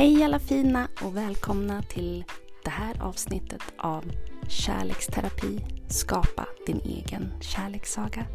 Hej 0.00 0.24
alla 0.24 0.38
fina 0.38 0.88
och 1.02 1.16
välkomna 1.16 1.82
till 1.82 2.24
det 2.64 2.70
här 2.70 3.02
avsnittet 3.02 3.62
av 3.78 4.04
Kärleksterapi 4.48 5.66
Skapa 5.88 6.46
din 6.66 6.80
egen 6.84 7.32
kärlekssaga. 7.40 8.26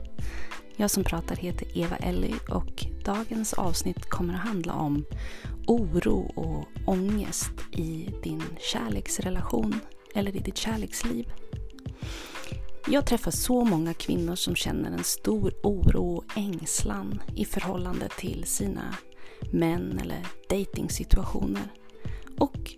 Jag 0.75 0.91
som 0.91 1.03
pratar 1.03 1.35
heter 1.35 1.77
Eva 1.77 1.95
Elly 1.95 2.33
och 2.49 2.85
dagens 3.05 3.53
avsnitt 3.53 4.09
kommer 4.09 4.33
att 4.33 4.39
handla 4.39 4.73
om 4.73 5.05
oro 5.67 6.31
och 6.35 6.67
ångest 6.87 7.53
i 7.71 8.09
din 8.23 8.43
kärleksrelation 8.59 9.79
eller 10.15 10.35
i 10.35 10.39
ditt 10.39 10.57
kärleksliv. 10.57 11.31
Jag 12.87 13.05
träffar 13.05 13.31
så 13.31 13.63
många 13.63 13.93
kvinnor 13.93 14.35
som 14.35 14.55
känner 14.55 14.91
en 14.91 15.03
stor 15.03 15.53
oro 15.63 16.15
och 16.15 16.37
ängslan 16.37 17.21
i 17.35 17.45
förhållande 17.45 18.09
till 18.17 18.43
sina 18.43 18.95
män 19.51 19.99
eller 20.01 20.27
dejtingsituationer. 20.49 21.67
Och 22.37 22.75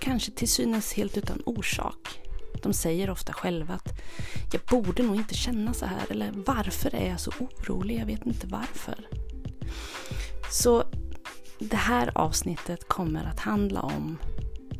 kanske 0.00 0.32
till 0.32 0.48
synes 0.48 0.92
helt 0.92 1.16
utan 1.16 1.42
orsak. 1.46 2.20
De 2.62 2.72
säger 2.72 3.10
ofta 3.10 3.32
själva 3.32 3.74
att 3.74 4.00
jag 4.52 4.62
borde 4.62 5.02
nog 5.02 5.16
inte 5.16 5.34
känna 5.34 5.74
så 5.74 5.86
här 5.86 6.06
eller 6.10 6.32
varför 6.46 6.94
är 6.94 7.08
jag 7.08 7.20
så 7.20 7.32
orolig? 7.38 8.00
Jag 8.00 8.06
vet 8.06 8.26
inte 8.26 8.46
varför. 8.46 9.08
Så 10.50 10.84
det 11.58 11.76
här 11.76 12.18
avsnittet 12.18 12.88
kommer 12.88 13.24
att 13.24 13.40
handla 13.40 13.80
om 13.80 14.18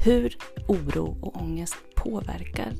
hur 0.00 0.36
oro 0.68 1.18
och 1.20 1.42
ångest 1.42 1.76
påverkar 1.94 2.72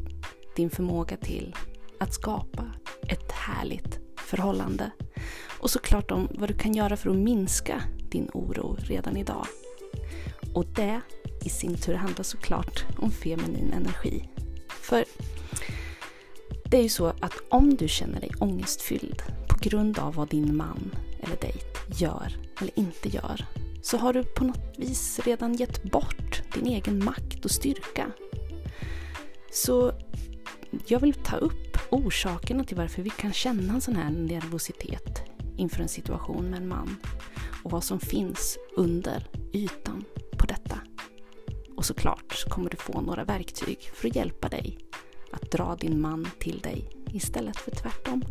din 0.56 0.70
förmåga 0.70 1.16
till 1.16 1.56
att 2.00 2.14
skapa 2.14 2.64
ett 3.08 3.32
härligt 3.32 3.98
förhållande. 4.16 4.90
Och 5.60 5.70
såklart 5.70 6.10
om 6.10 6.28
vad 6.30 6.48
du 6.48 6.54
kan 6.54 6.74
göra 6.74 6.96
för 6.96 7.10
att 7.10 7.16
minska 7.16 7.82
din 8.10 8.30
oro 8.32 8.76
redan 8.80 9.16
idag. 9.16 9.46
Och 10.54 10.64
det 10.66 11.00
i 11.44 11.48
sin 11.48 11.76
tur 11.76 11.94
handlar 11.94 12.22
såklart 12.22 12.84
om 12.98 13.10
feminin 13.10 13.72
energi. 13.72 14.28
För 14.68 15.04
det 16.64 16.76
är 16.76 16.82
ju 16.82 16.88
så 16.88 17.06
att 17.06 17.34
om 17.48 17.76
du 17.76 17.88
känner 17.88 18.20
dig 18.20 18.30
ångestfylld 18.40 19.22
på 19.48 19.58
grund 19.60 19.98
av 19.98 20.14
vad 20.14 20.28
din 20.28 20.56
man 20.56 20.94
eller 21.20 21.36
dejt 21.36 21.66
gör 21.96 22.36
eller 22.60 22.78
inte 22.78 23.08
gör 23.08 23.46
så 23.82 23.96
har 23.96 24.12
du 24.12 24.24
på 24.24 24.44
något 24.44 24.74
vis 24.76 25.20
redan 25.24 25.54
gett 25.54 25.82
bort 25.82 26.42
din 26.54 26.66
egen 26.66 27.04
makt 27.04 27.44
och 27.44 27.50
styrka. 27.50 28.10
Så 29.52 29.92
jag 30.86 31.00
vill 31.00 31.14
ta 31.14 31.36
upp 31.36 31.78
orsakerna 31.90 32.64
till 32.64 32.76
varför 32.76 33.02
vi 33.02 33.10
kan 33.10 33.32
känna 33.32 33.72
en 33.72 33.80
sån 33.80 33.96
här 33.96 34.10
nervositet 34.10 35.22
inför 35.56 35.82
en 35.82 35.88
situation 35.88 36.50
med 36.50 36.62
en 36.62 36.68
man 36.68 36.96
och 37.62 37.70
vad 37.70 37.84
som 37.84 38.00
finns 38.00 38.58
under 38.76 39.28
ytan 39.52 40.04
på 40.38 40.46
detta. 40.46 40.78
Och 41.76 41.84
såklart 41.84 42.48
kommer 42.48 42.70
du 42.70 42.76
få 42.76 43.00
några 43.00 43.24
verktyg 43.24 43.90
för 43.94 44.08
att 44.08 44.16
hjälpa 44.16 44.48
dig 44.48 44.78
att 45.30 45.50
dra 45.50 45.76
din 45.76 46.00
man 46.00 46.28
till 46.38 46.58
dig 46.58 46.88
istället 47.12 47.56
för 47.56 47.70
tvärtom. 47.70 48.24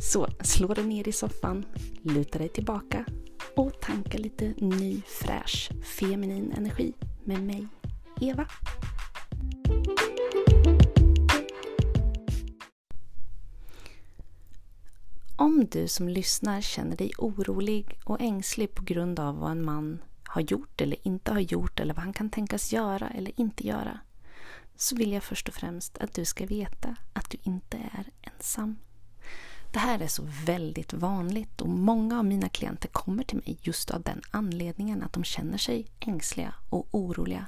Så 0.00 0.26
slå 0.40 0.74
dig 0.74 0.84
ner 0.84 1.08
i 1.08 1.12
soffan, 1.12 1.66
luta 2.02 2.38
dig 2.38 2.48
tillbaka 2.48 3.04
och 3.56 3.80
tanka 3.80 4.18
lite 4.18 4.54
ny 4.58 5.02
fräsch 5.06 5.70
feminin 5.98 6.52
energi 6.52 6.92
med 7.24 7.42
mig, 7.42 7.66
Eva. 8.20 8.46
Om 15.40 15.66
du 15.70 15.88
som 15.88 16.08
lyssnar 16.08 16.60
känner 16.60 16.96
dig 16.96 17.12
orolig 17.18 17.98
och 18.04 18.20
ängslig 18.20 18.74
på 18.74 18.84
grund 18.84 19.20
av 19.20 19.38
vad 19.38 19.50
en 19.50 19.64
man 19.64 20.02
har 20.24 20.40
gjort 20.40 20.80
eller 20.80 21.06
inte 21.06 21.32
har 21.32 21.40
gjort 21.40 21.80
eller 21.80 21.94
vad 21.94 22.04
han 22.04 22.12
kan 22.12 22.30
tänkas 22.30 22.72
göra 22.72 23.08
eller 23.08 23.40
inte 23.40 23.66
göra 23.66 24.00
så 24.76 24.96
vill 24.96 25.12
jag 25.12 25.22
först 25.22 25.48
och 25.48 25.54
främst 25.54 25.98
att 25.98 26.14
du 26.14 26.24
ska 26.24 26.46
veta 26.46 26.96
att 27.12 27.30
du 27.30 27.38
inte 27.42 27.76
är 27.76 28.10
ensam. 28.22 28.76
Det 29.72 29.78
här 29.78 30.00
är 30.00 30.06
så 30.06 30.22
väldigt 30.46 30.92
vanligt 30.92 31.60
och 31.60 31.68
många 31.68 32.18
av 32.18 32.24
mina 32.24 32.48
klienter 32.48 32.88
kommer 32.88 33.24
till 33.24 33.36
mig 33.36 33.58
just 33.62 33.90
av 33.90 34.02
den 34.02 34.22
anledningen 34.30 35.02
att 35.02 35.12
de 35.12 35.24
känner 35.24 35.58
sig 35.58 35.86
ängsliga 36.00 36.54
och 36.70 36.88
oroliga. 36.90 37.46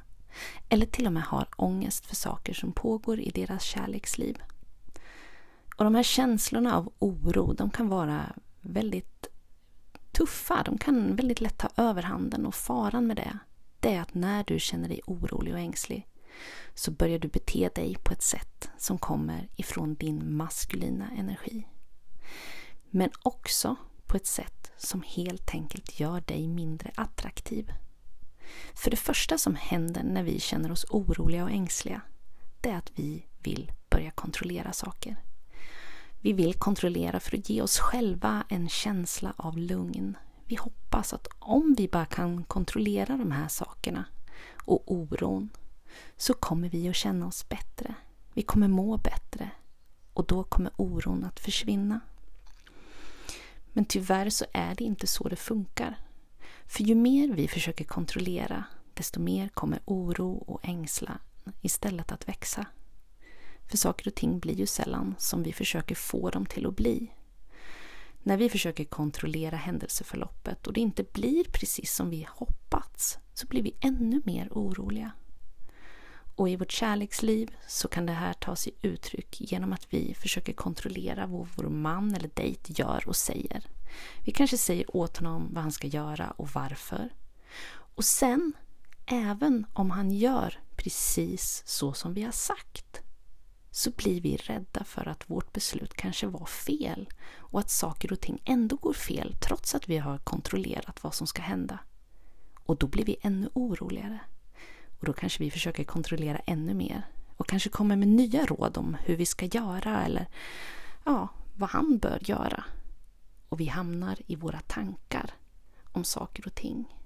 Eller 0.69 0.87
till 0.87 1.07
och 1.07 1.13
med 1.13 1.23
har 1.23 1.49
ångest 1.57 2.07
för 2.07 2.17
saker 2.17 2.55
som 2.55 2.73
pågår 2.73 3.21
i 3.21 3.31
deras 3.31 3.63
kärleksliv. 3.63 4.39
Och 5.81 5.85
de 5.85 5.95
här 5.95 6.03
känslorna 6.03 6.77
av 6.77 6.93
oro, 6.99 7.53
de 7.53 7.71
kan 7.71 7.89
vara 7.89 8.37
väldigt 8.61 9.27
tuffa. 10.13 10.63
De 10.63 10.79
kan 10.79 11.17
väldigt 11.17 11.41
lätt 11.41 11.59
ta 11.59 11.69
överhanden 11.77 12.47
och 12.47 12.55
faran 12.55 13.07
med 13.07 13.17
det, 13.17 13.39
det 13.81 13.95
är 13.95 14.01
att 14.01 14.15
när 14.15 14.45
du 14.45 14.61
känner 14.61 14.89
dig 14.89 15.01
orolig 15.07 15.55
och 15.55 15.61
ängslig 15.61 16.07
så 16.75 16.91
börjar 16.91 17.19
du 17.19 17.29
bete 17.29 17.71
dig 17.75 17.97
på 18.05 18.13
ett 18.13 18.23
sätt 18.23 18.71
som 18.79 18.99
kommer 18.99 19.49
ifrån 19.57 19.95
din 19.95 20.37
maskulina 20.37 21.11
energi. 21.19 21.67
Men 22.91 23.11
också 23.23 23.77
på 24.07 24.17
ett 24.17 24.27
sätt 24.27 24.73
som 24.77 25.03
helt 25.03 25.55
enkelt 25.55 26.01
gör 26.01 26.21
dig 26.21 26.49
mindre 26.49 26.91
attraktiv. 26.95 27.73
För 28.75 28.91
det 28.91 28.97
första 28.97 29.39
som 29.39 29.55
händer 29.55 30.03
när 30.03 30.23
vi 30.23 30.41
känner 30.41 30.73
oss 30.73 30.87
oroliga 30.91 31.45
och 31.45 31.51
ängsliga, 31.51 32.01
det 32.61 32.71
är 32.71 32.77
att 32.77 32.93
vi 32.95 33.27
vill 33.43 33.73
börja 33.91 34.11
kontrollera 34.11 34.73
saker. 34.73 35.17
Vi 36.23 36.33
vill 36.33 36.55
kontrollera 36.55 37.21
för 37.21 37.39
att 37.39 37.51
ge 37.51 37.63
oss 37.63 37.79
själva 37.79 38.45
en 38.49 38.69
känsla 38.69 39.35
av 39.37 39.59
lugn. 39.59 40.17
Vi 40.45 40.57
hoppas 40.57 41.13
att 41.13 41.29
om 41.39 41.75
vi 41.79 41.89
bara 41.89 42.07
kan 42.07 42.45
kontrollera 42.45 43.17
de 43.17 43.31
här 43.31 43.49
sakerna 43.49 44.05
och 44.65 44.93
oron 44.93 45.51
så 46.17 46.35
kommer 46.35 46.69
vi 46.69 46.89
att 46.89 46.97
känna 46.97 47.27
oss 47.27 47.49
bättre. 47.49 47.95
Vi 48.35 48.43
kommer 48.43 48.69
må 48.69 48.97
bättre 48.97 49.51
och 50.13 50.27
då 50.27 50.45
kommer 50.45 50.73
oron 50.77 51.25
att 51.25 51.41
försvinna. 51.41 52.01
Men 53.73 53.85
tyvärr 53.85 54.31
så 54.31 54.45
är 54.53 54.75
det 54.75 54.85
inte 54.85 55.07
så 55.07 55.29
det 55.29 55.37
funkar. 55.37 55.99
För 56.67 56.83
ju 56.83 56.95
mer 56.95 57.29
vi 57.29 57.49
försöker 57.49 57.85
kontrollera 57.85 58.65
desto 58.95 59.21
mer 59.21 59.49
kommer 59.49 59.81
oro 59.85 60.33
och 60.33 60.61
ängslan 60.63 61.19
istället 61.61 62.13
att 62.13 62.29
växa. 62.29 62.67
För 63.71 63.77
saker 63.77 64.07
och 64.07 64.15
ting 64.15 64.39
blir 64.39 64.55
ju 64.55 64.67
sällan 64.67 65.15
som 65.19 65.43
vi 65.43 65.53
försöker 65.53 65.95
få 65.95 66.31
dem 66.31 66.47
till 66.47 66.67
att 66.67 66.77
bli. 66.77 67.13
När 68.23 68.37
vi 68.37 68.49
försöker 68.49 68.85
kontrollera 68.85 69.57
händelseförloppet 69.57 70.67
och 70.67 70.73
det 70.73 70.81
inte 70.81 71.05
blir 71.13 71.45
precis 71.45 71.95
som 71.95 72.11
vi 72.11 72.27
hoppats 72.31 73.19
så 73.35 73.47
blir 73.47 73.63
vi 73.63 73.75
ännu 73.81 74.23
mer 74.25 74.49
oroliga. 74.51 75.13
Och 76.35 76.49
i 76.49 76.57
vårt 76.57 76.73
kärleksliv 76.73 77.51
så 77.69 77.89
kan 77.89 78.07
det 78.07 78.13
här 78.13 78.33
ta 78.33 78.57
sig 78.57 78.73
uttryck 78.83 79.41
genom 79.41 79.73
att 79.73 79.87
vi 79.91 80.15
försöker 80.15 80.53
kontrollera 80.53 81.27
vad 81.27 81.49
vår 81.57 81.69
man 81.69 82.15
eller 82.15 82.31
dejt 82.35 82.73
gör 82.83 83.09
och 83.09 83.17
säger. 83.17 83.67
Vi 84.25 84.33
kanske 84.33 84.59
säger 84.59 84.97
åt 84.97 85.17
honom 85.17 85.49
vad 85.55 85.63
han 85.63 85.73
ska 85.73 85.87
göra 85.87 86.31
och 86.31 86.49
varför. 86.55 87.11
Och 87.73 88.05
sen, 88.05 88.53
även 89.07 89.67
om 89.73 89.91
han 89.91 90.11
gör 90.11 90.59
precis 90.77 91.63
så 91.67 91.93
som 91.93 92.15
vi 92.15 92.23
har 92.23 92.33
sagt, 92.33 92.90
så 93.71 93.91
blir 93.91 94.21
vi 94.21 94.37
rädda 94.37 94.85
för 94.85 95.09
att 95.09 95.31
vårt 95.31 95.53
beslut 95.53 95.95
kanske 95.95 96.27
var 96.27 96.47
fel 96.47 97.09
och 97.37 97.61
att 97.61 97.71
saker 97.71 98.13
och 98.13 98.21
ting 98.21 98.43
ändå 98.45 98.77
går 98.77 98.93
fel 98.93 99.35
trots 99.41 99.75
att 99.75 99.89
vi 99.89 99.99
har 99.99 100.19
kontrollerat 100.19 101.05
vad 101.05 101.15
som 101.15 101.27
ska 101.27 101.43
hända. 101.43 101.79
Och 102.65 102.77
då 102.77 102.87
blir 102.87 103.05
vi 103.05 103.17
ännu 103.23 103.49
oroligare. 103.55 104.21
Och 104.99 105.07
då 105.07 105.13
kanske 105.13 105.45
vi 105.45 105.51
försöker 105.51 105.85
kontrollera 105.85 106.39
ännu 106.39 106.75
mer 106.75 107.07
och 107.37 107.49
kanske 107.49 107.69
kommer 107.69 107.97
med 107.97 108.09
nya 108.09 108.47
råd 108.47 108.79
om 108.79 108.97
hur 109.05 109.17
vi 109.17 109.27
ska 109.27 109.47
göra 109.47 110.05
eller 110.05 110.27
ja, 111.05 111.29
vad 111.57 111.71
han 111.71 111.99
bör 111.99 112.19
göra. 112.25 112.65
Och 113.49 113.61
vi 113.61 113.67
hamnar 113.67 114.19
i 114.27 114.37
våra 114.37 114.61
tankar 114.61 115.31
om 115.93 116.05
saker 116.05 116.47
och 116.47 116.55
ting. 116.55 116.97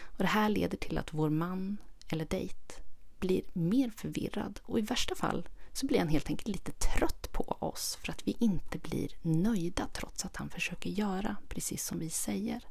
Och 0.00 0.18
Det 0.18 0.26
här 0.26 0.48
leder 0.48 0.76
till 0.76 0.98
att 0.98 1.14
vår 1.14 1.30
man 1.30 1.76
eller 2.08 2.24
dejt 2.24 2.74
blir 3.18 3.42
mer 3.52 3.90
förvirrad 3.90 4.60
och 4.62 4.78
i 4.78 4.82
värsta 4.82 5.14
fall 5.14 5.48
så 5.74 5.86
blir 5.86 5.98
han 5.98 6.08
helt 6.08 6.30
enkelt 6.30 6.48
lite 6.48 6.72
trött 6.72 7.32
på 7.32 7.56
oss 7.58 7.98
för 8.02 8.12
att 8.12 8.28
vi 8.28 8.36
inte 8.38 8.78
blir 8.78 9.08
nöjda 9.22 9.88
trots 9.92 10.24
att 10.24 10.36
han 10.36 10.50
försöker 10.50 10.90
göra 10.90 11.36
precis 11.48 11.84
som 11.84 11.98
vi 11.98 12.10
säger. 12.10 12.64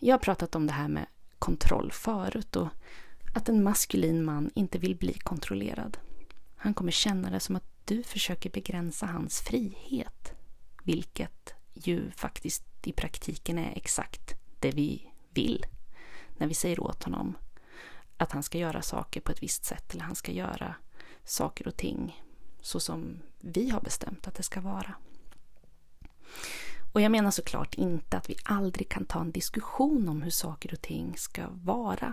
Jag 0.00 0.14
har 0.14 0.18
pratat 0.18 0.54
om 0.54 0.66
det 0.66 0.72
här 0.72 0.88
med 0.88 1.06
kontroll 1.38 1.92
förut 1.92 2.56
och 2.56 2.68
att 3.34 3.48
en 3.48 3.62
maskulin 3.62 4.24
man 4.24 4.50
inte 4.54 4.78
vill 4.78 4.96
bli 4.96 5.12
kontrollerad. 5.12 5.98
Han 6.56 6.74
kommer 6.74 6.92
känna 6.92 7.30
det 7.30 7.40
som 7.40 7.56
att 7.56 7.70
du 7.84 8.02
försöker 8.02 8.50
begränsa 8.50 9.06
hans 9.06 9.40
frihet. 9.40 10.32
Vilket 10.82 11.54
ju 11.74 12.10
faktiskt 12.10 12.64
i 12.86 12.92
praktiken 12.92 13.58
är 13.58 13.72
exakt 13.76 14.34
det 14.60 14.70
vi 14.70 15.10
vill. 15.30 15.66
När 16.36 16.46
vi 16.46 16.54
säger 16.54 16.80
åt 16.80 17.04
honom 17.04 17.36
att 18.16 18.32
han 18.32 18.42
ska 18.42 18.58
göra 18.58 18.82
saker 18.82 19.20
på 19.20 19.32
ett 19.32 19.42
visst 19.42 19.64
sätt 19.64 19.94
eller 19.94 20.04
han 20.04 20.14
ska 20.14 20.32
göra 20.32 20.74
saker 21.26 21.68
och 21.68 21.76
ting 21.76 22.22
så 22.60 22.80
som 22.80 23.18
vi 23.40 23.70
har 23.70 23.80
bestämt 23.80 24.28
att 24.28 24.34
det 24.34 24.42
ska 24.42 24.60
vara. 24.60 24.94
Och 26.92 27.00
jag 27.00 27.12
menar 27.12 27.30
såklart 27.30 27.74
inte 27.74 28.16
att 28.16 28.30
vi 28.30 28.36
aldrig 28.44 28.88
kan 28.88 29.04
ta 29.04 29.20
en 29.20 29.30
diskussion 29.30 30.08
om 30.08 30.22
hur 30.22 30.30
saker 30.30 30.72
och 30.72 30.82
ting 30.82 31.16
ska 31.16 31.46
vara. 31.48 32.12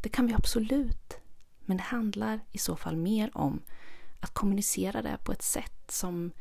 Det 0.00 0.08
kan 0.08 0.26
vi 0.26 0.34
absolut. 0.34 1.14
Men 1.60 1.76
det 1.76 1.82
handlar 1.82 2.40
i 2.52 2.58
så 2.58 2.76
fall 2.76 2.96
mer 2.96 3.30
om 3.34 3.62
att 4.20 4.34
kommunicera 4.34 5.02
det 5.02 5.18
på 5.24 5.32
ett 5.32 5.42
sätt 5.42 5.90
som 5.90 6.32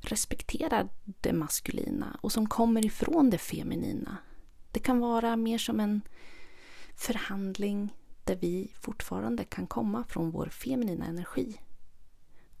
respekterar 0.00 0.88
det 1.04 1.32
maskulina 1.32 2.18
och 2.20 2.32
som 2.32 2.48
kommer 2.48 2.86
ifrån 2.86 3.30
det 3.30 3.38
feminina. 3.38 4.16
Det 4.70 4.80
kan 4.80 4.98
vara 4.98 5.36
mer 5.36 5.58
som 5.58 5.80
en 5.80 6.00
förhandling 6.94 7.94
där 8.24 8.36
vi 8.36 8.72
fortfarande 8.80 9.44
kan 9.44 9.66
komma 9.66 10.04
från 10.04 10.30
vår 10.30 10.46
feminina 10.46 11.06
energi 11.06 11.60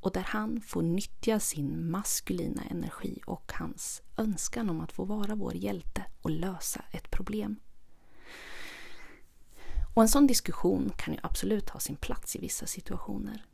och 0.00 0.12
där 0.12 0.22
han 0.22 0.60
får 0.60 0.82
nyttja 0.82 1.40
sin 1.40 1.90
maskulina 1.90 2.62
energi 2.64 3.20
och 3.26 3.52
hans 3.54 4.02
önskan 4.16 4.70
om 4.70 4.80
att 4.80 4.92
få 4.92 5.04
vara 5.04 5.34
vår 5.34 5.54
hjälte 5.54 6.04
och 6.22 6.30
lösa 6.30 6.84
ett 6.92 7.10
problem. 7.10 7.56
Och 9.94 10.02
en 10.02 10.08
sån 10.08 10.26
diskussion 10.26 10.92
kan 10.96 11.14
ju 11.14 11.20
absolut 11.22 11.70
ha 11.70 11.80
sin 11.80 11.96
plats 11.96 12.36
i 12.36 12.38
vissa 12.38 12.66
situationer. 12.66 13.44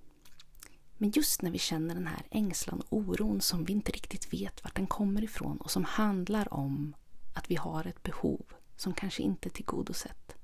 Men 0.96 1.10
just 1.10 1.42
när 1.42 1.50
vi 1.50 1.58
känner 1.58 1.94
den 1.94 2.06
här 2.06 2.26
ängslan 2.30 2.80
och 2.80 2.98
oron 2.98 3.40
som 3.40 3.64
vi 3.64 3.72
inte 3.72 3.92
riktigt 3.92 4.32
vet 4.32 4.64
vart 4.64 4.76
den 4.76 4.86
kommer 4.86 5.24
ifrån 5.24 5.56
och 5.56 5.70
som 5.70 5.84
handlar 5.84 6.54
om 6.54 6.94
att 7.34 7.50
vi 7.50 7.54
har 7.54 7.86
ett 7.86 8.02
behov 8.02 8.42
som 8.76 8.94
kanske 8.94 9.22
inte 9.22 9.48
är 9.48 9.50
tillgodosett. 9.50 10.37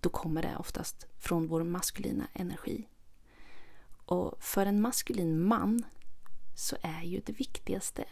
Då 0.00 0.08
kommer 0.08 0.42
det 0.42 0.56
oftast 0.56 1.06
från 1.18 1.46
vår 1.46 1.62
maskulina 1.62 2.28
energi. 2.32 2.88
Och 4.06 4.42
för 4.42 4.66
en 4.66 4.80
maskulin 4.80 5.42
man 5.42 5.84
så 6.54 6.76
är 6.82 7.02
ju 7.02 7.20
det 7.20 7.32
viktigaste 7.32 8.04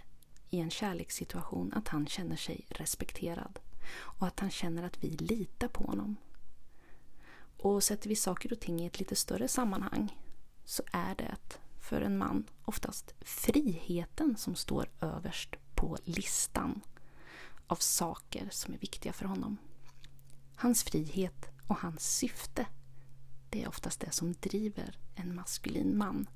i 0.50 0.60
en 0.60 0.70
kärlekssituation 0.70 1.72
att 1.72 1.88
han 1.88 2.06
känner 2.06 2.36
sig 2.36 2.66
respekterad 2.68 3.58
och 3.94 4.26
att 4.26 4.40
han 4.40 4.50
känner 4.50 4.82
att 4.82 5.04
vi 5.04 5.08
litar 5.10 5.68
på 5.68 5.84
honom. 5.84 6.16
Och 7.58 7.82
sätter 7.82 8.08
vi 8.08 8.16
saker 8.16 8.52
och 8.52 8.60
ting 8.60 8.80
i 8.80 8.86
ett 8.86 8.98
lite 8.98 9.16
större 9.16 9.48
sammanhang 9.48 10.18
så 10.64 10.82
är 10.92 11.14
det 11.14 11.36
för 11.80 12.00
en 12.00 12.18
man 12.18 12.44
oftast 12.64 13.14
friheten 13.20 14.36
som 14.36 14.54
står 14.54 14.88
överst 15.00 15.56
på 15.74 15.96
listan 16.04 16.80
av 17.66 17.76
saker 17.76 18.48
som 18.50 18.74
är 18.74 18.78
viktiga 18.78 19.12
för 19.12 19.24
honom. 19.24 19.56
Hans 20.56 20.84
frihet 20.84 21.53
och 21.66 21.76
hans 21.76 22.16
syfte 22.16 22.66
det 23.48 23.62
är 23.62 23.68
oftast 23.68 24.00
det 24.00 24.10
som 24.10 24.32
driver 24.32 24.98
en 25.14 25.34
maskulin 25.34 25.98
man. 25.98 26.26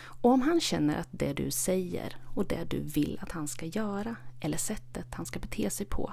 Och 0.00 0.30
om 0.30 0.42
han 0.42 0.60
känner 0.60 0.98
att 0.98 1.08
det 1.10 1.32
du 1.32 1.50
säger 1.50 2.16
och 2.34 2.46
det 2.46 2.64
du 2.64 2.80
vill 2.80 3.18
att 3.22 3.32
han 3.32 3.48
ska 3.48 3.66
göra 3.66 4.16
eller 4.40 4.58
sättet 4.58 5.14
han 5.14 5.26
ska 5.26 5.38
bete 5.38 5.70
sig 5.70 5.86
på 5.86 6.12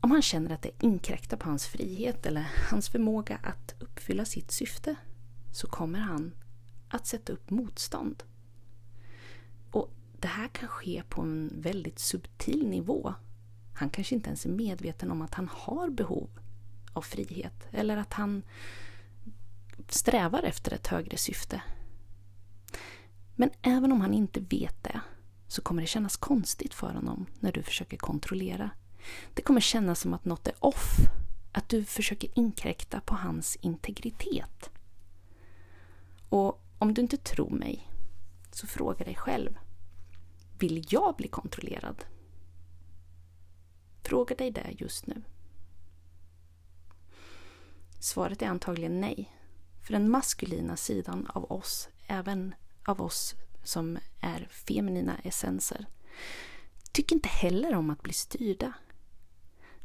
om 0.00 0.10
han 0.10 0.22
känner 0.22 0.54
att 0.54 0.62
det 0.62 0.84
inkräktar 0.84 1.36
på 1.36 1.48
hans 1.48 1.66
frihet 1.66 2.26
eller 2.26 2.50
hans 2.70 2.88
förmåga 2.88 3.40
att 3.42 3.74
uppfylla 3.78 4.24
sitt 4.24 4.50
syfte 4.50 4.96
så 5.52 5.66
kommer 5.66 5.98
han 5.98 6.34
att 6.88 7.06
sätta 7.06 7.32
upp 7.32 7.50
motstånd. 7.50 8.22
Och 9.70 9.90
Det 10.20 10.28
här 10.28 10.48
kan 10.48 10.68
ske 10.68 11.02
på 11.08 11.22
en 11.22 11.52
väldigt 11.56 11.98
subtil 11.98 12.68
nivå. 12.68 13.14
Han 13.74 13.90
kanske 13.90 14.14
inte 14.14 14.28
ens 14.28 14.46
är 14.46 14.50
medveten 14.50 15.10
om 15.10 15.22
att 15.22 15.34
han 15.34 15.48
har 15.52 15.90
behov 15.90 16.28
av 16.92 17.02
frihet 17.02 17.66
eller 17.70 17.96
att 17.96 18.12
han 18.12 18.42
strävar 19.88 20.42
efter 20.42 20.72
ett 20.72 20.86
högre 20.86 21.16
syfte. 21.16 21.62
Men 23.36 23.50
även 23.62 23.92
om 23.92 24.00
han 24.00 24.14
inte 24.14 24.40
vet 24.40 24.84
det 24.84 25.00
så 25.48 25.62
kommer 25.62 25.82
det 25.82 25.88
kännas 25.88 26.16
konstigt 26.16 26.74
för 26.74 26.94
honom 26.94 27.26
när 27.40 27.52
du 27.52 27.62
försöker 27.62 27.96
kontrollera. 27.96 28.70
Det 29.34 29.42
kommer 29.42 29.60
kännas 29.60 30.00
som 30.00 30.14
att 30.14 30.24
något 30.24 30.46
är 30.46 30.54
off, 30.64 30.96
att 31.52 31.68
du 31.68 31.84
försöker 31.84 32.38
inkräkta 32.38 33.00
på 33.00 33.14
hans 33.14 33.56
integritet. 33.56 34.70
Och 36.28 36.62
om 36.78 36.94
du 36.94 37.02
inte 37.02 37.16
tror 37.16 37.50
mig, 37.50 37.88
så 38.50 38.66
fråga 38.66 39.04
dig 39.04 39.14
själv. 39.14 39.58
Vill 40.58 40.86
jag 40.88 41.16
bli 41.16 41.28
kontrollerad? 41.28 42.04
Fråga 44.02 44.34
dig 44.36 44.50
det 44.50 44.74
just 44.78 45.06
nu. 45.06 45.22
Svaret 47.98 48.42
är 48.42 48.46
antagligen 48.46 49.00
nej. 49.00 49.32
För 49.86 49.92
den 49.92 50.10
maskulina 50.10 50.76
sidan 50.76 51.26
av 51.26 51.52
oss, 51.52 51.88
även 52.06 52.54
av 52.84 53.02
oss 53.02 53.34
som 53.64 53.98
är 54.20 54.48
feminina 54.50 55.18
essenser, 55.18 55.86
tycker 56.92 57.16
inte 57.16 57.28
heller 57.28 57.74
om 57.74 57.90
att 57.90 58.02
bli 58.02 58.12
styrda. 58.12 58.72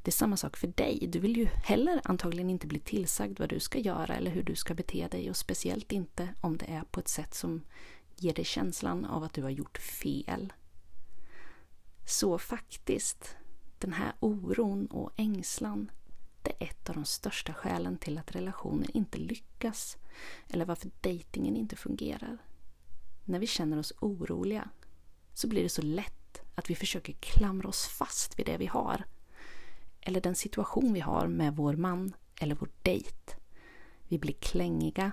Det 0.01 0.09
är 0.09 0.11
samma 0.11 0.37
sak 0.37 0.57
för 0.57 0.67
dig. 0.67 1.07
Du 1.11 1.19
vill 1.19 1.37
ju 1.37 1.45
heller 1.45 2.01
antagligen 2.03 2.49
inte 2.49 2.67
bli 2.67 2.79
tillsagd 2.79 3.39
vad 3.39 3.49
du 3.49 3.59
ska 3.59 3.79
göra 3.79 4.15
eller 4.15 4.31
hur 4.31 4.43
du 4.43 4.55
ska 4.55 4.73
bete 4.73 5.07
dig 5.07 5.29
och 5.29 5.37
speciellt 5.37 5.91
inte 5.91 6.29
om 6.41 6.57
det 6.57 6.65
är 6.65 6.81
på 6.81 6.99
ett 6.99 7.07
sätt 7.07 7.33
som 7.33 7.61
ger 8.15 8.33
dig 8.33 8.45
känslan 8.45 9.05
av 9.05 9.23
att 9.23 9.33
du 9.33 9.43
har 9.43 9.49
gjort 9.49 9.77
fel. 9.77 10.53
Så 12.05 12.37
faktiskt, 12.37 13.35
den 13.79 13.93
här 13.93 14.13
oron 14.19 14.85
och 14.85 15.11
ängslan 15.15 15.91
det 16.43 16.51
är 16.59 16.67
ett 16.67 16.89
av 16.89 16.95
de 16.95 17.05
största 17.05 17.53
skälen 17.53 17.97
till 17.97 18.17
att 18.17 18.35
relationer 18.35 18.97
inte 18.97 19.17
lyckas 19.17 19.97
eller 20.47 20.65
varför 20.65 20.91
dejtingen 21.01 21.55
inte 21.55 21.75
fungerar. 21.75 22.37
När 23.25 23.39
vi 23.39 23.47
känner 23.47 23.79
oss 23.79 23.93
oroliga 23.99 24.69
så 25.33 25.47
blir 25.47 25.63
det 25.63 25.69
så 25.69 25.81
lätt 25.81 26.41
att 26.55 26.69
vi 26.69 26.75
försöker 26.75 27.13
klamra 27.13 27.69
oss 27.69 27.87
fast 27.87 28.39
vid 28.39 28.45
det 28.45 28.57
vi 28.57 28.65
har. 28.65 29.03
Eller 30.01 30.21
den 30.21 30.35
situation 30.35 30.93
vi 30.93 30.99
har 30.99 31.27
med 31.27 31.55
vår 31.55 31.75
man 31.75 32.13
eller 32.39 32.55
vår 32.55 32.69
dejt. 32.81 33.35
Vi 34.07 34.19
blir 34.19 34.33
klängiga, 34.33 35.11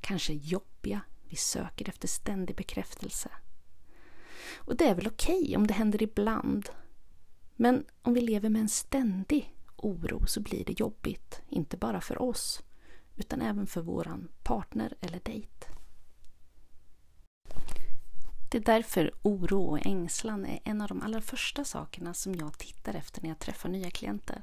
kanske 0.00 0.32
jobbiga, 0.32 1.00
vi 1.24 1.36
söker 1.36 1.88
efter 1.88 2.08
ständig 2.08 2.56
bekräftelse. 2.56 3.30
Och 4.56 4.76
det 4.76 4.88
är 4.88 4.94
väl 4.94 5.06
okej 5.06 5.40
okay 5.42 5.56
om 5.56 5.66
det 5.66 5.74
händer 5.74 6.02
ibland. 6.02 6.68
Men 7.56 7.84
om 8.02 8.14
vi 8.14 8.20
lever 8.20 8.48
med 8.48 8.60
en 8.60 8.68
ständig 8.68 9.57
oro 9.78 10.26
så 10.26 10.40
blir 10.40 10.64
det 10.64 10.80
jobbigt. 10.80 11.42
Inte 11.48 11.76
bara 11.76 12.00
för 12.00 12.22
oss 12.22 12.62
utan 13.16 13.42
även 13.42 13.66
för 13.66 13.80
våran 13.80 14.28
partner 14.42 14.94
eller 15.00 15.20
dejt. 15.24 15.66
Det 18.50 18.58
är 18.58 18.62
därför 18.62 19.12
oro 19.22 19.62
och 19.62 19.86
ängslan 19.86 20.46
är 20.46 20.60
en 20.64 20.80
av 20.80 20.88
de 20.88 21.02
allra 21.02 21.20
första 21.20 21.64
sakerna 21.64 22.14
som 22.14 22.34
jag 22.34 22.58
tittar 22.58 22.94
efter 22.94 23.22
när 23.22 23.28
jag 23.28 23.38
träffar 23.38 23.68
nya 23.68 23.90
klienter. 23.90 24.42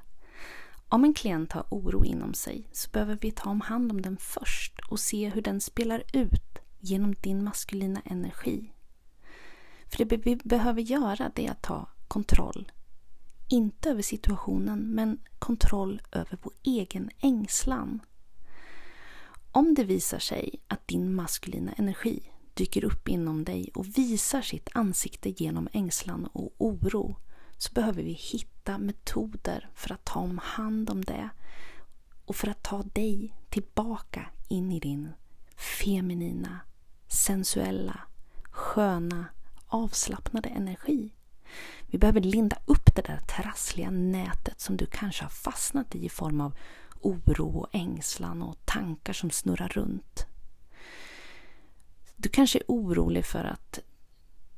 Om 0.90 1.04
en 1.04 1.14
klient 1.14 1.52
har 1.52 1.66
oro 1.70 2.06
inom 2.06 2.34
sig 2.34 2.68
så 2.72 2.90
behöver 2.90 3.18
vi 3.22 3.32
ta 3.32 3.50
om 3.50 3.62
hand 3.62 3.92
om 3.92 4.02
den 4.02 4.18
först 4.18 4.80
och 4.90 5.00
se 5.00 5.30
hur 5.30 5.42
den 5.42 5.62
spelar 5.62 6.04
ut 6.14 6.60
genom 6.80 7.14
din 7.14 7.44
maskulina 7.44 8.02
energi. 8.06 8.72
För 9.86 10.06
det 10.06 10.18
vi 10.18 10.36
behöver 10.36 10.82
göra 10.82 11.32
det 11.36 11.48
är 11.48 11.52
att 11.52 11.62
ta 11.62 11.88
kontroll 12.08 12.72
inte 13.48 13.90
över 13.90 14.02
situationen, 14.02 14.80
men 14.80 15.20
kontroll 15.40 16.02
över 16.12 16.38
vår 16.42 16.54
egen 16.64 17.10
ängslan. 17.20 18.00
Om 19.52 19.74
det 19.74 19.84
visar 19.84 20.20
sig 20.20 20.56
att 20.68 20.88
din 20.88 21.16
maskulina 21.16 21.72
energi 21.72 22.32
dyker 22.54 22.86
upp 22.86 23.08
inom 23.08 23.44
dig 23.44 23.72
och 23.74 23.98
visar 23.98 24.42
sitt 24.42 24.70
ansikte 24.74 25.30
genom 25.30 25.68
ängslan 25.72 26.26
och 26.26 26.56
oro 26.58 27.16
så 27.58 27.74
behöver 27.74 28.04
vi 28.04 28.12
hitta 28.12 28.78
metoder 28.78 29.70
för 29.74 29.94
att 29.94 30.06
ta 30.06 30.20
om 30.20 30.38
hand 30.44 30.90
om 30.90 31.06
det 31.06 31.30
och 32.26 32.36
för 32.36 32.48
att 32.48 32.64
ta 32.64 32.84
dig 32.84 33.34
tillbaka 33.50 34.26
in 34.48 34.72
i 34.72 34.80
din 34.80 35.10
feminina, 35.56 36.60
sensuella, 37.08 38.00
sköna, 38.52 39.26
avslappnade 39.68 40.50
energi. 40.50 41.14
Vi 41.88 41.98
behöver 41.98 42.22
linda 42.22 42.58
upp 42.66 42.96
det 42.96 43.02
där 43.02 43.18
trassliga 43.18 43.92
nätet 43.92 44.60
som 44.60 44.78
du 44.78 44.86
kanske 44.86 45.24
har 45.24 45.30
fastnat 45.30 45.96
i 45.96 46.06
i 46.06 46.10
form 46.10 46.42
av 46.42 46.54
oro 47.02 47.58
och 47.58 47.68
ängslan 47.72 48.42
och 48.42 48.66
tankar 48.66 49.14
som 49.14 49.32
snurrar 49.32 49.68
runt. 49.68 50.26
Du 52.16 52.30
kanske 52.30 52.60
är 52.60 52.64
orolig 52.68 53.26
för 53.26 53.44
att 53.44 53.80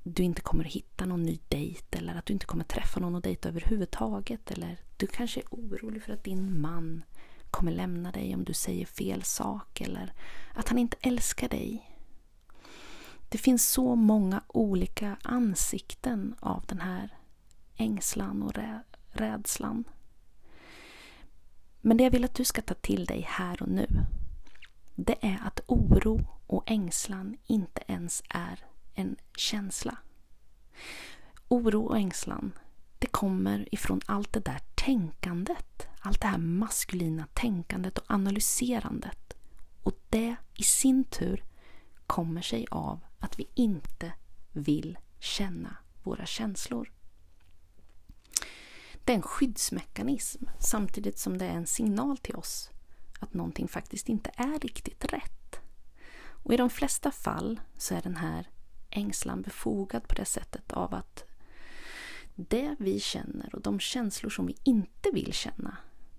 du 0.04 0.24
inte 0.24 0.42
kommer 0.42 0.66
att 0.66 0.72
hitta 0.72 1.06
någon 1.06 1.24
ny 1.24 1.39
dejt 1.48 1.98
eller 1.98 2.16
att 2.16 2.25
du 2.25 2.34
inte 2.34 2.46
kommer 2.46 2.63
träffa 2.63 3.00
någon 3.00 3.16
att 3.16 3.24
dejta 3.24 3.50
överhuvudtaget. 3.50 4.51
Eller 4.51 4.77
du 4.98 5.08
kanske 5.08 5.39
är 5.39 5.48
orolig 5.51 6.04
för 6.04 6.13
att 6.13 6.24
din 6.24 6.62
man 6.62 7.04
kommer 7.51 7.72
lämna 7.72 8.12
dig 8.12 8.36
om 8.36 8.44
du 8.44 8.54
säger 8.54 8.86
fel 8.86 9.24
sak 9.24 9.82
eller 9.82 10.13
att 10.54 10.70
han 10.70 10.77
inte 10.77 10.98
älskar 11.01 11.50
dig. 11.50 11.97
Det 13.29 13.38
finns 13.38 13.69
så 13.69 13.96
många 13.96 14.43
olika 14.48 15.17
ansikten 15.24 16.36
av 16.39 16.63
den 16.67 16.79
här 16.79 17.17
ängslan 17.75 18.43
och 18.43 18.53
rädslan. 19.07 19.84
Men 21.81 21.98
det 21.98 22.03
jag 22.03 22.12
vill 22.12 22.25
att 22.25 22.36
du 22.36 22.46
ska 22.46 22.62
ta 22.62 22.74
till 22.74 23.05
dig 23.05 23.25
här 23.29 23.62
och 23.62 23.69
nu 23.69 23.88
det 25.00 25.17
är 25.22 25.39
att 25.46 25.60
oro 25.67 26.27
och 26.48 26.63
ängslan 26.72 27.38
inte 27.46 27.84
ens 27.88 28.24
är 28.29 28.60
en 28.93 29.15
känsla. 29.38 29.98
oro 31.48 31.84
och 31.86 31.98
ängslan, 31.98 32.51
det 33.00 33.07
kommer 33.07 33.74
ifrån 33.74 34.01
allt 34.05 34.34
det 34.34 34.46
där 34.46 34.62
tänkandet. 34.75 35.88
Allt 36.00 36.22
det 36.22 36.27
här 36.27 36.38
maskulina 36.38 37.27
tänkandet 37.34 37.98
och 37.98 38.05
analyserandet. 38.07 39.34
Och 39.84 40.00
det 40.10 40.36
i 40.55 40.63
sin 40.63 41.03
tur 41.03 41.43
kommer 42.07 42.41
sig 42.41 42.67
av 42.72 43.00
att 43.20 43.40
vi 43.40 43.48
inte 43.54 44.14
vill 44.52 44.98
känna 45.20 45.78
våra 46.04 46.26
känslor. 46.26 46.92
Det 49.06 49.12
är 49.12 49.16
en 49.16 49.22
skyddsmekanism 49.22 50.46
samtidigt 50.60 51.20
som 51.20 51.38
det 51.38 51.46
är 51.46 51.54
en 51.54 51.68
signal 51.68 52.18
till 52.18 52.36
oss 52.36 52.70
att 53.20 53.34
någonting 53.34 53.68
faktiskt 53.68 54.10
inte 54.10 54.32
är 54.34 54.60
riktigt 54.60 55.06
rätt. 55.06 55.60
Och 56.44 56.54
i 56.54 56.58
de 56.58 56.70
flesta 56.70 57.12
fall 57.12 57.60
så 57.78 57.96
är 57.96 58.02
den 58.02 58.16
här 58.16 58.50
ängslan 58.90 59.42
befogad 59.42 60.08
på 60.08 60.16
det 60.16 60.26
sättet 60.26 60.72
av 60.72 60.94
att 60.94 61.24
det 62.36 62.76
vi 62.80 63.00
känner 63.00 63.56
och 63.56 63.62
de 63.62 63.80
känslor 63.80 64.30
som 64.30 64.46
vi 64.46 64.58
inte 64.64 65.12
vill 65.14 65.34
känna, 65.34 65.78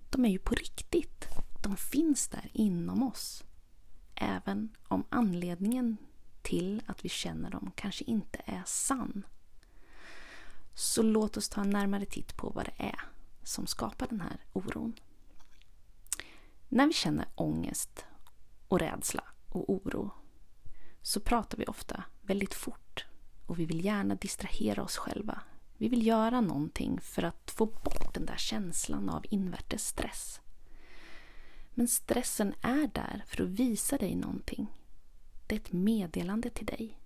de 0.09 0.25
är 0.25 0.29
ju 0.29 0.39
på 0.39 0.55
riktigt. 0.55 1.27
De 1.63 1.77
finns 1.77 2.27
där 2.27 2.49
inom 2.53 3.03
oss. 3.03 3.43
Även 4.15 4.69
om 4.83 5.03
anledningen 5.09 5.97
till 6.41 6.81
att 6.85 7.05
vi 7.05 7.09
känner 7.09 7.49
dem 7.49 7.71
kanske 7.75 8.03
inte 8.03 8.41
är 8.45 8.63
sann. 8.65 9.25
Så 10.73 11.01
låt 11.01 11.37
oss 11.37 11.49
ta 11.49 11.61
en 11.61 11.69
närmare 11.69 12.05
titt 12.05 12.37
på 12.37 12.49
vad 12.49 12.65
det 12.65 12.83
är 12.83 12.99
som 13.43 13.67
skapar 13.67 14.07
den 14.07 14.21
här 14.21 14.45
oron. 14.53 14.93
När 16.69 16.87
vi 16.87 16.93
känner 16.93 17.27
ångest 17.35 18.05
och 18.67 18.79
rädsla 18.79 19.23
och 19.49 19.69
oro 19.69 20.11
så 21.01 21.19
pratar 21.19 21.57
vi 21.57 21.65
ofta 21.65 22.03
väldigt 22.21 22.53
fort 22.53 23.05
och 23.45 23.59
vi 23.59 23.65
vill 23.65 23.85
gärna 23.85 24.15
distrahera 24.15 24.83
oss 24.83 24.97
själva. 24.97 25.41
Vi 25.77 25.87
vill 25.87 26.07
göra 26.07 26.41
någonting 26.41 26.99
för 27.01 27.23
att 27.23 27.51
få 27.51 27.65
bort 27.65 28.13
den 28.13 28.25
där 28.25 28.37
känslan 28.37 29.09
av 29.09 29.25
invärtes 29.29 29.87
stress. 29.87 30.41
Men 31.69 31.87
stressen 31.87 32.53
är 32.61 32.87
där 32.93 33.23
för 33.27 33.43
att 33.43 33.49
visa 33.49 33.97
dig 33.97 34.15
någonting. 34.15 34.67
Det 35.49 35.55
är 35.55 35.59
ett 35.59 35.71
meddelande 35.71 36.49
till 36.49 36.65
dig. 36.65 36.99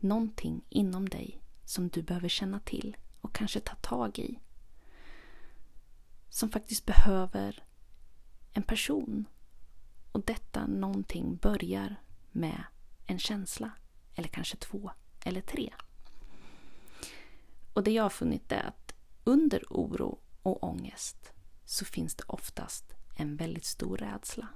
Någonting 0.00 0.64
inom 0.68 1.08
dig 1.08 1.40
som 1.64 1.88
du 1.88 2.02
behöver 2.02 2.28
känna 2.28 2.60
till 2.60 2.96
och 3.20 3.34
kanske 3.34 3.60
ta 3.60 3.74
tag 3.74 4.18
i. 4.18 4.38
Som 6.28 6.50
faktiskt 6.50 6.86
behöver 6.86 7.64
en 8.52 8.62
person. 8.62 9.24
Och 10.12 10.24
detta 10.24 10.66
någonting 10.66 11.36
börjar 11.36 11.96
med 12.32 12.64
en 13.06 13.18
känsla. 13.18 13.70
Eller 14.14 14.28
kanske 14.28 14.56
två 14.56 14.90
eller 15.24 15.40
tre. 15.40 15.74
Och 17.72 17.84
det 17.84 17.90
jag 17.92 18.02
har 18.02 18.10
funnit 18.10 18.52
är 18.52 18.62
att 18.62 18.94
under 19.24 19.62
oro 19.70 20.18
och 20.42 20.64
ångest 20.64 21.32
så 21.64 21.84
finns 21.84 22.14
det 22.14 22.24
oftast 22.26 22.94
en 23.16 23.36
väldigt 23.36 23.64
stor 23.64 23.96
rädsla. 23.96 24.48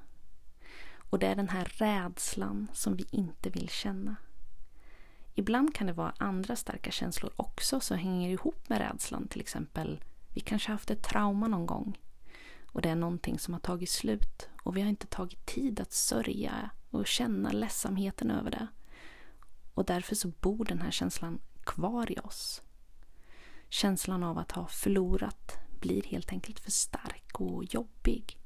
Och 1.11 1.19
det 1.19 1.27
är 1.27 1.37
den 1.37 1.49
här 1.49 1.65
rädslan 1.65 2.69
som 2.73 2.97
vi 2.97 3.07
inte 3.11 3.50
vill 3.50 3.69
känna. 3.69 4.17
Ibland 5.35 5.75
kan 5.75 5.87
det 5.87 5.93
vara 5.93 6.15
andra 6.19 6.57
starka 6.57 6.91
känslor 6.91 7.33
också 7.37 7.81
som 7.81 7.99
hänger 7.99 8.31
ihop 8.31 8.69
med 8.69 8.79
rädslan. 8.79 9.29
Till 9.29 9.41
exempel, 9.41 10.05
vi 10.35 10.41
kanske 10.41 10.73
haft 10.73 10.91
ett 10.91 11.03
trauma 11.03 11.49
någon 11.49 11.67
gång 11.67 11.99
och 12.73 12.83
det 12.83 12.88
är 12.88 12.95
någonting 12.95 13.38
som 13.38 13.55
har 13.55 13.61
tagit 13.61 13.91
slut 13.91 14.49
och 14.62 14.77
vi 14.77 14.81
har 14.81 14.88
inte 14.88 15.07
tagit 15.07 15.47
tid 15.47 15.81
att 15.81 15.93
sörja 15.93 16.71
och 16.91 17.07
känna 17.07 17.50
ledsamheten 17.50 18.31
över 18.31 18.50
det. 18.50 18.67
Och 19.75 19.85
därför 19.85 20.15
så 20.15 20.29
bor 20.29 20.65
den 20.65 20.81
här 20.81 20.91
känslan 20.91 21.41
kvar 21.65 22.12
i 22.12 22.19
oss. 22.19 22.62
Känslan 23.69 24.23
av 24.23 24.38
att 24.38 24.53
ha 24.53 24.67
förlorat 24.67 25.57
blir 25.81 26.03
helt 26.03 26.33
enkelt 26.33 26.61
för 26.61 26.71
stark 26.71 27.41
och 27.41 27.65
jobbig. 27.65 28.38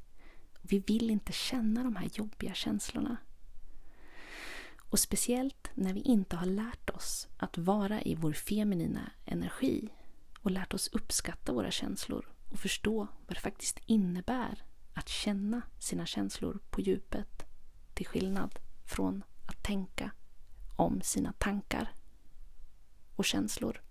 Vi 0.62 0.78
vill 0.78 1.10
inte 1.10 1.32
känna 1.32 1.84
de 1.84 1.96
här 1.96 2.08
jobbiga 2.12 2.54
känslorna. 2.54 3.16
Och 4.90 4.98
speciellt 4.98 5.70
när 5.74 5.94
vi 5.94 6.00
inte 6.00 6.36
har 6.36 6.46
lärt 6.46 6.90
oss 6.90 7.28
att 7.36 7.58
vara 7.58 8.02
i 8.02 8.14
vår 8.14 8.32
feminina 8.32 9.10
energi 9.24 9.88
och 10.40 10.50
lärt 10.50 10.74
oss 10.74 10.88
uppskatta 10.92 11.52
våra 11.52 11.70
känslor 11.70 12.28
och 12.52 12.58
förstå 12.58 13.06
vad 13.26 13.36
det 13.36 13.40
faktiskt 13.40 13.80
innebär 13.86 14.64
att 14.94 15.08
känna 15.08 15.62
sina 15.78 16.06
känslor 16.06 16.58
på 16.70 16.80
djupet 16.80 17.44
till 17.94 18.06
skillnad 18.06 18.58
från 18.84 19.24
att 19.46 19.62
tänka 19.62 20.10
om 20.76 21.00
sina 21.00 21.32
tankar 21.32 21.92
och 23.16 23.24
känslor. 23.24 23.82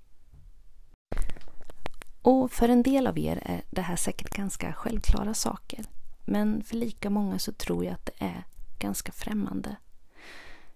Och 2.21 2.51
för 2.51 2.69
en 2.69 2.83
del 2.83 3.07
av 3.07 3.17
er 3.17 3.41
är 3.45 3.63
det 3.69 3.81
här 3.81 3.95
säkert 3.95 4.29
ganska 4.29 4.73
självklara 4.73 5.33
saker. 5.33 5.85
Men 6.25 6.63
för 6.63 6.75
lika 6.75 7.09
många 7.09 7.39
så 7.39 7.51
tror 7.51 7.85
jag 7.85 7.93
att 7.93 8.05
det 8.05 8.25
är 8.25 8.43
ganska 8.79 9.11
främmande. 9.11 9.75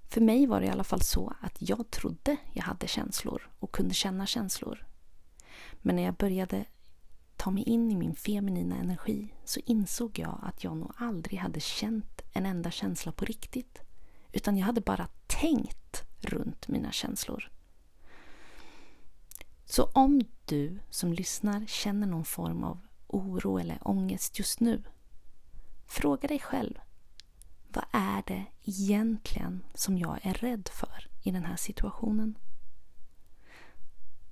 För 0.08 0.22
mig 0.22 0.48
var 0.48 0.62
det 0.62 0.68
i 0.68 0.70
alla 0.70 0.84
fall 0.84 1.02
så 1.02 1.34
att 1.42 1.56
jag 1.58 1.92
trodde 1.92 2.38
jag 2.54 2.64
hade 2.64 2.88
känslor 2.88 3.50
och 3.60 3.72
kunde 3.72 3.94
känna 3.94 4.25
känslor. 4.25 4.86
Men 5.82 5.96
när 5.96 6.04
jag 6.04 6.16
började 6.16 6.66
ta 7.38 7.52
mig 7.52 7.64
in 7.64 7.92
i 7.92 7.96
min 7.96 8.16
feminina 8.16 8.78
energi 8.78 9.34
så 9.46 9.60
insåg 9.66 10.20
jag 10.20 10.40
att 10.44 10.64
jag 10.64 10.78
nog 10.78 10.92
aldrig 10.98 11.40
hade 11.40 11.60
känt 11.60 12.22
en 12.34 12.46
enda 12.46 12.72
känsla 12.72 13.12
på 13.12 13.25
riktigt. 13.25 13.82
Utan 14.32 14.58
jag 14.58 14.66
hade 14.66 14.82
bara 14.82 15.08
tänkt 15.28 16.04
runt 16.22 16.68
mina 16.68 16.92
känslor. 16.92 17.52
Så 19.66 19.84
om 19.84 20.22
du 20.46 20.80
som 20.90 21.14
lyssnar 21.14 21.66
känner 21.66 22.08
någon 22.08 22.25
form 22.25 22.64
av 22.64 22.80
oro 23.08 23.58
eller 23.58 23.88
ångest 23.88 24.40
just 24.40 24.60
nu. 24.60 24.84
Fråga 25.86 26.27
dig 26.27 26.39
själv. 26.39 26.80
Vad 27.68 27.86
är 27.92 28.24
det 28.27 28.46
egentligen 28.63 29.63
som 29.74 29.98
jag 29.98 30.20
är 30.22 30.34
rädd 30.34 30.70
för 30.74 31.08
i 31.22 31.32
den 31.32 31.46
här 31.46 31.56
situationen? 31.56 32.38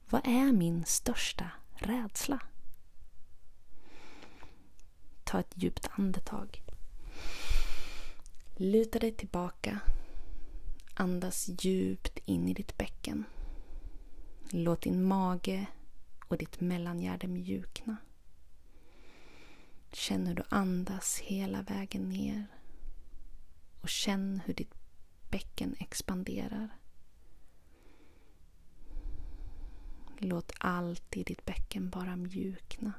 Vad 0.10 0.27
är 0.27 0.51
min 0.51 0.86
största 0.86 1.51
rädsla? 1.74 2.39
Ta 5.24 5.39
ett 5.39 5.53
djupt 5.55 5.89
andetag. 5.91 6.63
Luta 8.55 9.00
dig 9.00 9.12
tillbaka. 9.12 9.79
Andas 10.93 11.50
djupt 11.60 12.17
in 12.25 12.48
i 12.48 12.53
ditt 12.53 12.77
bäcken. 12.77 13.24
Låt 14.50 14.81
din 14.81 15.03
mage 15.03 15.67
och 16.27 16.38
ditt 16.38 16.60
mellangärde 16.62 17.27
mjukna. 17.27 17.98
Känn 19.93 20.27
hur 20.27 20.35
du 20.35 20.43
andas 20.50 21.19
hela 21.19 21.62
vägen 21.62 22.09
ner. 22.09 22.47
Och 23.81 23.89
känn 23.89 24.41
hur 24.45 24.53
ditt 24.53 24.73
bäcken 25.31 25.75
expanderar. 25.79 26.69
Låt 30.17 30.51
allt 30.59 31.17
i 31.17 31.23
ditt 31.23 31.45
bäcken 31.45 31.89
bara 31.89 32.15
mjukna. 32.15 32.93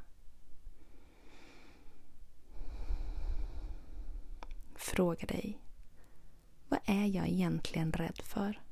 Fråga 4.74 5.26
dig, 5.26 5.60
vad 6.68 6.80
är 6.84 7.06
jag 7.06 7.28
egentligen 7.28 7.92
rädd 7.92 8.20
för? 8.24 8.62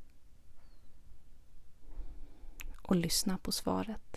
Och 2.83 2.97
lyssna 2.97 3.38
på 3.38 3.52
svaret. 3.52 4.12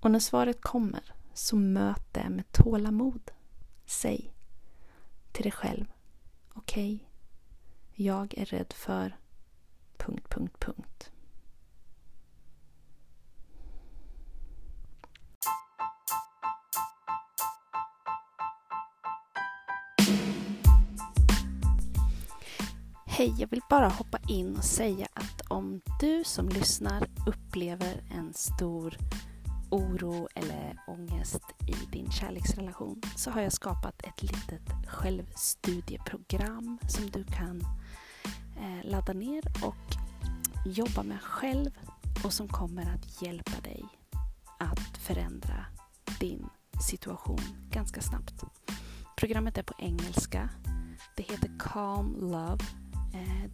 Och 0.00 0.10
när 0.10 0.18
svaret 0.18 0.60
kommer, 0.60 1.14
så 1.34 1.56
möt 1.56 2.02
det 2.12 2.28
med 2.28 2.52
tålamod. 2.52 3.30
Säg 3.86 4.34
till 5.32 5.42
dig 5.42 5.52
själv, 5.52 5.84
okej, 6.54 6.94
okay, 6.94 7.06
jag 8.06 8.38
är 8.38 8.44
rädd 8.44 8.72
för... 8.72 9.16
punkt, 9.96 10.26
punkt, 10.28 10.56
punkt. 10.60 11.10
Hej, 23.06 23.34
jag 23.38 23.48
vill 23.48 23.60
bara 23.70 23.88
hoppa 23.88 24.18
in 24.28 24.56
och 24.56 24.64
säga 24.64 25.08
att 25.14 25.40
om 25.48 25.80
du 26.00 26.24
som 26.24 26.48
lyssnar 26.48 27.08
upplever 27.26 28.02
en 28.10 28.34
stor 28.34 28.96
oro 29.70 30.28
eller 30.34 30.78
ångest 30.86 31.42
i 31.66 31.74
din 31.92 32.10
kärleksrelation 32.10 33.02
så 33.16 33.30
har 33.30 33.40
jag 33.40 33.52
skapat 33.52 34.02
ett 34.06 34.22
litet 34.22 34.86
självstudieprogram 34.86 36.78
som 36.88 37.10
du 37.10 37.24
kan 37.24 37.60
eh, 38.56 38.84
ladda 38.90 39.12
ner 39.12 39.42
och 39.64 39.96
jobba 40.66 41.02
med 41.02 41.20
själv 41.22 41.70
och 42.24 42.32
som 42.32 42.48
kommer 42.48 42.94
att 42.94 43.22
hjälpa 43.22 43.60
dig 43.60 43.84
att 44.58 44.98
förändra 44.98 45.66
din 46.20 46.48
situation 46.80 47.40
ganska 47.70 48.00
snabbt. 48.00 48.44
Programmet 49.16 49.58
är 49.58 49.62
på 49.62 49.74
engelska. 49.78 50.48
Det 51.16 51.22
heter 51.22 51.50
Calm 51.58 52.16
Love 52.20 52.64
eh, 53.14 53.50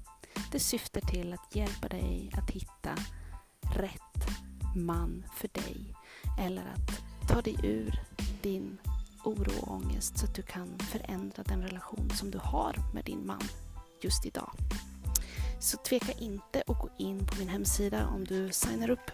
Det 0.53 0.61
syftar 0.61 1.01
till 1.01 1.33
att 1.33 1.57
hjälpa 1.57 1.89
dig 1.89 2.33
att 2.37 2.51
hitta 2.51 2.95
rätt 3.75 4.29
man 4.75 5.25
för 5.35 5.49
dig 5.49 5.95
eller 6.39 6.63
att 6.63 7.29
ta 7.29 7.41
dig 7.41 7.57
ur 7.63 8.01
din 8.43 8.79
oro 9.25 9.63
och 9.63 9.73
ångest 9.73 10.19
så 10.19 10.27
att 10.27 10.35
du 10.35 10.43
kan 10.43 10.79
förändra 10.79 11.43
den 11.43 11.63
relation 11.63 12.11
som 12.11 12.31
du 12.31 12.39
har 12.39 12.77
med 12.95 13.05
din 13.05 13.27
man 13.27 13.43
just 14.01 14.27
idag. 14.27 14.51
Så 15.61 15.77
tveka 15.77 16.13
inte 16.13 16.63
att 16.67 16.79
gå 16.79 16.89
in 16.99 17.27
på 17.27 17.39
min 17.39 17.49
hemsida. 17.49 18.07
Om 18.07 18.25
du 18.25 18.53
signar 18.53 18.91
upp 18.91 19.11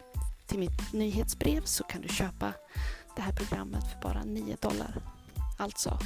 till 0.47 0.59
mitt 0.59 0.93
nyhetsbrev 0.93 1.63
så 1.65 1.85
kan 1.85 2.01
du 2.03 2.09
köpa 2.09 2.53
det 3.17 3.23
här 3.23 3.33
programmet 3.33 3.85
för 3.93 4.01
bara 4.01 4.23
9 4.23 4.57
dollar. 4.61 5.03
Alltså 5.59 5.99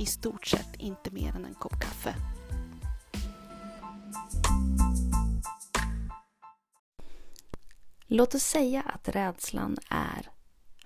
i 0.00 0.06
stort 0.06 0.46
sett 0.46 0.74
inte 0.78 1.10
mer 1.10 1.36
än 1.36 1.44
en 1.44 1.54
kopp 1.54 1.80
kaffe. 1.80 2.14
Låt 8.06 8.34
oss 8.34 8.42
säga 8.42 8.82
att 8.82 9.08
rädslan 9.08 9.76
är 9.90 10.31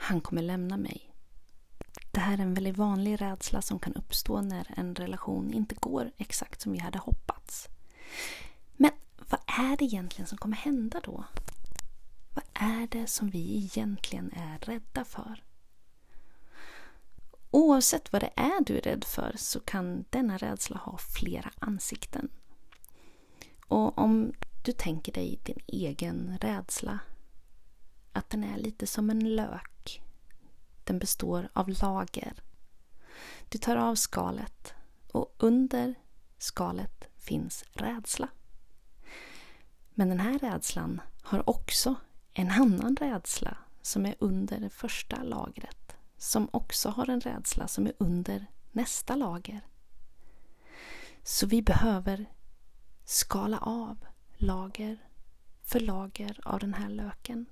han 0.06 0.20
kommer 0.20 0.42
lämna 0.42 0.76
mig. 0.76 1.12
Det 2.10 2.20
här 2.20 2.38
är 2.38 2.42
en 2.42 2.54
väldigt 2.54 2.76
vanlig 2.76 3.20
rädsla 3.20 3.62
som 3.62 3.78
kan 3.78 3.94
uppstå 3.94 4.40
när 4.40 4.74
en 4.76 4.94
relation 4.94 5.52
inte 5.54 5.74
går 5.74 6.10
exakt 6.16 6.60
som 6.60 6.72
vi 6.72 6.78
hade 6.78 6.98
hoppats. 6.98 7.68
Men 8.76 8.90
vad 9.30 9.40
är 9.46 9.76
det 9.76 9.84
egentligen 9.84 10.26
som 10.26 10.38
kommer 10.38 10.56
hända 10.56 11.00
då? 11.04 11.24
Vad 12.34 12.44
är 12.54 12.86
det 12.86 13.06
som 13.06 13.30
vi 13.30 13.56
egentligen 13.56 14.32
är 14.32 14.58
rädda 14.58 15.04
för? 15.04 15.42
Oavsett 17.50 18.12
vad 18.12 18.22
det 18.22 18.32
är 18.36 18.64
du 18.64 18.76
är 18.78 18.82
rädd 18.82 19.04
för 19.04 19.34
så 19.36 19.60
kan 19.60 20.04
denna 20.10 20.38
rädsla 20.38 20.76
ha 20.76 20.98
flera 20.98 21.50
ansikten. 21.58 22.28
Och 23.66 23.98
om 23.98 24.32
du 24.64 24.72
tänker 24.72 25.12
dig 25.12 25.38
din 25.42 25.60
egen 25.66 26.38
rädsla, 26.40 26.98
att 28.16 28.30
den 28.30 28.44
är 28.44 28.58
lite 28.58 28.86
som 28.86 29.10
en 29.10 29.36
lök. 29.36 30.02
Den 30.84 30.98
består 30.98 31.48
av 31.52 31.68
lager. 31.68 32.42
Du 33.48 33.58
tar 33.58 33.76
av 33.76 33.94
skalet 33.94 34.74
och 35.12 35.34
under 35.38 35.94
skalet 36.38 37.08
finns 37.16 37.64
rädsla. 37.72 38.28
Men 39.90 40.08
den 40.08 40.20
här 40.20 40.38
rädslan 40.38 41.00
har 41.22 41.50
också 41.50 41.94
en 42.32 42.50
annan 42.50 42.96
rädsla 42.96 43.56
som 43.82 44.06
är 44.06 44.14
under 44.18 44.60
det 44.60 44.70
första 44.70 45.22
lagret. 45.22 45.96
Som 46.16 46.48
också 46.52 46.88
har 46.88 47.10
en 47.10 47.20
rädsla 47.20 47.68
som 47.68 47.86
är 47.86 47.92
under 47.98 48.46
nästa 48.72 49.16
lager. 49.16 49.60
Så 51.22 51.46
vi 51.46 51.62
behöver 51.62 52.26
skala 53.04 53.58
av 53.58 53.98
lager 54.34 54.98
för 55.62 55.80
lager 55.80 56.40
av 56.44 56.58
den 56.58 56.74
här 56.74 56.88
löken 56.88 57.46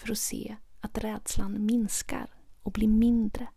för 0.00 0.12
att 0.12 0.18
se 0.18 0.56
att 0.80 0.98
rädslan 0.98 1.66
minskar 1.66 2.30
och 2.62 2.72
blir 2.72 2.88
mindre. 2.88 3.48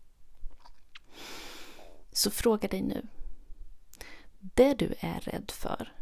Så 2.12 2.30
fråga 2.30 2.68
dig 2.68 2.82
nu. 2.82 3.06
Det 4.38 4.74
du 4.74 4.94
är 5.00 5.20
rädd 5.20 5.50
för, 5.50 5.92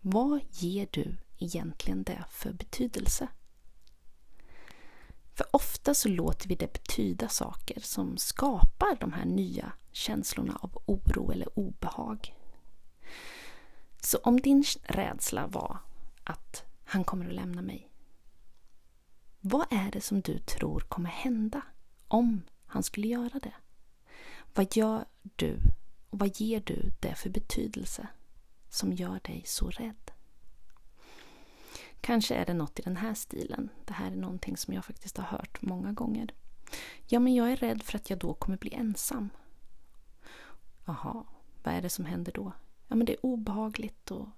vad 0.00 0.40
ger 0.50 0.88
du 0.90 1.16
egentligen 1.38 2.02
det 2.02 2.24
för 2.30 2.52
betydelse? 2.52 3.28
För 5.34 5.46
ofta 5.50 5.94
så 5.94 6.08
låter 6.08 6.48
vi 6.48 6.54
det 6.54 6.72
betyda 6.72 7.28
saker 7.28 7.80
som 7.80 8.16
skapar 8.16 8.96
de 9.00 9.12
här 9.12 9.24
nya 9.24 9.72
känslorna 9.92 10.58
av 10.62 10.82
oro 10.86 11.32
eller 11.32 11.58
obehag. 11.58 12.34
Så 14.00 14.18
om 14.18 14.40
din 14.40 14.64
rädsla 14.82 15.46
var 15.46 15.78
att 16.24 16.64
han 16.84 17.04
kommer 17.04 17.26
att 17.26 17.34
lämna 17.34 17.62
mig. 17.62 17.90
Vad 19.48 19.66
är 19.70 19.90
det 19.90 20.00
som 20.00 20.20
du 20.20 20.38
tror 20.38 20.80
kommer 20.80 21.10
hända 21.10 21.62
om 22.08 22.42
han 22.66 22.82
skulle 22.82 23.08
göra 23.08 23.38
det? 23.38 23.54
Vad 24.54 24.76
gör 24.76 25.04
du 25.22 25.60
och 26.10 26.18
vad 26.18 26.40
ger 26.40 26.60
du 26.60 26.90
det 27.00 27.14
för 27.14 27.30
betydelse 27.30 28.08
som 28.68 28.92
gör 28.92 29.20
dig 29.24 29.42
så 29.46 29.70
rädd? 29.70 30.10
Kanske 32.00 32.34
är 32.34 32.46
det 32.46 32.54
något 32.54 32.78
i 32.78 32.82
den 32.82 32.96
här 32.96 33.14
stilen. 33.14 33.68
Det 33.84 33.92
här 33.92 34.10
är 34.10 34.16
någonting 34.16 34.56
som 34.56 34.74
jag 34.74 34.84
faktiskt 34.84 35.16
har 35.16 35.24
hört 35.24 35.62
många 35.62 35.92
gånger. 35.92 36.34
Ja, 37.06 37.20
men 37.20 37.34
jag 37.34 37.52
är 37.52 37.56
rädd 37.56 37.82
för 37.82 37.96
att 37.96 38.10
jag 38.10 38.18
då 38.18 38.34
kommer 38.34 38.58
bli 38.58 38.74
ensam. 38.74 39.30
Jaha, 40.84 41.24
vad 41.62 41.74
är 41.74 41.82
det 41.82 41.90
som 41.90 42.04
händer 42.04 42.32
då? 42.32 42.52
Ja, 42.88 42.96
men 42.96 43.06
det 43.06 43.12
är 43.12 43.26
obehagligt 43.26 44.10
och 44.10 44.28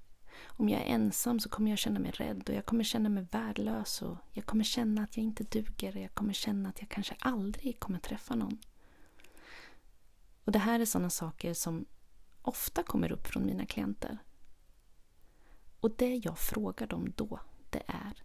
om 0.46 0.68
jag 0.68 0.80
är 0.80 0.84
ensam 0.84 1.40
så 1.40 1.48
kommer 1.48 1.70
jag 1.70 1.78
känna 1.78 2.00
mig 2.00 2.10
rädd 2.10 2.48
och 2.48 2.54
jag 2.54 2.66
kommer 2.66 2.84
känna 2.84 3.08
mig 3.08 3.26
värdelös 3.30 4.02
och 4.02 4.16
jag 4.32 4.46
kommer 4.46 4.64
känna 4.64 5.02
att 5.02 5.16
jag 5.16 5.24
inte 5.24 5.44
duger 5.44 5.96
och 5.96 6.02
jag 6.02 6.14
kommer 6.14 6.32
känna 6.32 6.68
att 6.68 6.80
jag 6.80 6.88
kanske 6.88 7.16
aldrig 7.18 7.80
kommer 7.80 7.98
träffa 7.98 8.34
någon. 8.34 8.58
Och 10.44 10.52
det 10.52 10.58
här 10.58 10.80
är 10.80 10.84
sådana 10.84 11.10
saker 11.10 11.54
som 11.54 11.86
ofta 12.42 12.82
kommer 12.82 13.12
upp 13.12 13.26
från 13.26 13.46
mina 13.46 13.66
klienter. 13.66 14.18
Och 15.80 15.90
det 15.96 16.14
jag 16.14 16.38
frågar 16.38 16.86
dem 16.86 17.12
då, 17.16 17.40
det 17.70 17.82
är 17.86 18.22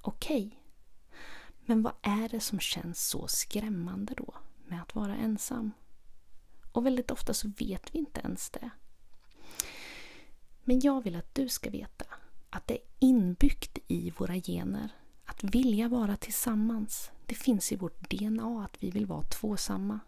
okej, 0.00 0.46
okay, 0.46 0.60
men 1.60 1.82
vad 1.82 1.92
är 2.02 2.28
det 2.28 2.40
som 2.40 2.60
känns 2.60 3.08
så 3.08 3.28
skrämmande 3.28 4.14
då 4.16 4.34
med 4.66 4.82
att 4.82 4.94
vara 4.94 5.16
ensam? 5.16 5.72
Och 6.72 6.86
väldigt 6.86 7.10
ofta 7.10 7.34
så 7.34 7.48
vet 7.48 7.94
vi 7.94 7.98
inte 7.98 8.20
ens 8.20 8.50
det. 8.50 8.70
Men 10.70 10.80
jag 10.80 11.04
vill 11.04 11.16
att 11.16 11.34
du 11.34 11.48
ska 11.48 11.70
veta 11.70 12.04
att 12.50 12.66
det 12.66 12.74
är 12.74 12.82
inbyggt 12.98 13.78
i 13.88 14.10
våra 14.10 14.34
gener 14.34 14.90
att 15.24 15.44
vilja 15.44 15.88
vara 15.88 16.16
tillsammans. 16.16 17.10
Det 17.26 17.34
finns 17.34 17.72
i 17.72 17.76
vårt 17.76 18.10
DNA 18.10 18.64
att 18.64 18.82
vi 18.82 18.90
vill 18.90 19.06
vara 19.06 19.22
tvåsamma. 19.22 20.00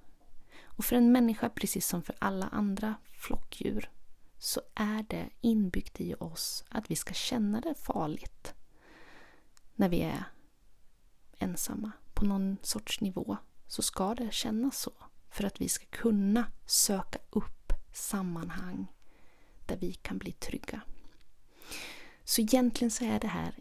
Och 0.64 0.84
för 0.84 0.96
en 0.96 1.12
människa, 1.12 1.48
precis 1.48 1.86
som 1.86 2.02
för 2.02 2.14
alla 2.18 2.46
andra 2.46 2.94
flockdjur, 3.12 3.90
så 4.38 4.60
är 4.74 5.06
det 5.08 5.28
inbyggt 5.40 6.00
i 6.00 6.14
oss 6.14 6.64
att 6.68 6.90
vi 6.90 6.96
ska 6.96 7.14
känna 7.14 7.60
det 7.60 7.74
farligt 7.74 8.54
när 9.74 9.88
vi 9.88 10.00
är 10.00 10.24
ensamma. 11.38 11.92
På 12.14 12.24
någon 12.24 12.56
sorts 12.62 13.00
nivå 13.00 13.36
så 13.66 13.82
ska 13.82 14.14
det 14.14 14.32
kännas 14.32 14.80
så. 14.80 14.92
För 15.30 15.44
att 15.44 15.60
vi 15.60 15.68
ska 15.68 15.86
kunna 15.86 16.46
söka 16.66 17.18
upp 17.30 17.72
sammanhang 17.92 18.86
där 19.72 19.78
vi 19.78 19.92
kan 19.92 20.18
bli 20.18 20.32
trygga. 20.32 20.80
Så 22.24 22.40
egentligen 22.40 22.90
så 22.90 23.04
är 23.04 23.20
det 23.20 23.28
här 23.28 23.54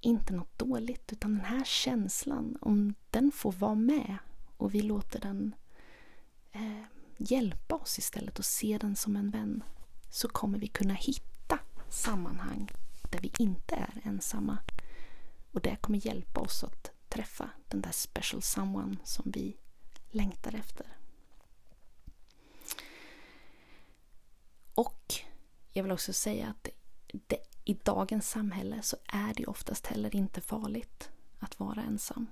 inte 0.00 0.32
något 0.32 0.58
dåligt 0.58 1.12
utan 1.12 1.34
den 1.34 1.44
här 1.44 1.64
känslan, 1.64 2.56
om 2.60 2.94
den 3.10 3.32
får 3.32 3.52
vara 3.52 3.74
med 3.74 4.18
och 4.56 4.74
vi 4.74 4.82
låter 4.82 5.20
den 5.20 5.54
eh, 6.52 6.82
hjälpa 7.16 7.74
oss 7.74 7.98
istället 7.98 8.38
och 8.38 8.44
se 8.44 8.78
den 8.78 8.96
som 8.96 9.16
en 9.16 9.30
vän 9.30 9.64
så 10.10 10.28
kommer 10.28 10.58
vi 10.58 10.66
kunna 10.66 10.94
hitta 10.94 11.58
sammanhang 11.88 12.70
där 13.10 13.20
vi 13.20 13.32
inte 13.38 13.74
är 13.74 14.00
ensamma. 14.04 14.58
Och 15.52 15.60
det 15.60 15.76
kommer 15.80 16.06
hjälpa 16.06 16.40
oss 16.40 16.64
att 16.64 16.90
träffa 17.08 17.50
den 17.68 17.80
där 17.80 17.92
special 17.92 18.42
someone 18.42 18.96
som 19.04 19.30
vi 19.34 19.56
längtar 20.10 20.54
efter. 20.54 20.86
Och 24.74 25.29
jag 25.72 25.82
vill 25.82 25.92
också 25.92 26.12
säga 26.12 26.48
att 26.48 26.68
det, 27.12 27.38
i 27.64 27.74
dagens 27.74 28.30
samhälle 28.30 28.82
så 28.82 28.96
är 29.06 29.34
det 29.34 29.46
oftast 29.46 29.86
heller 29.86 30.16
inte 30.16 30.40
farligt 30.40 31.10
att 31.38 31.60
vara 31.60 31.82
ensam. 31.82 32.26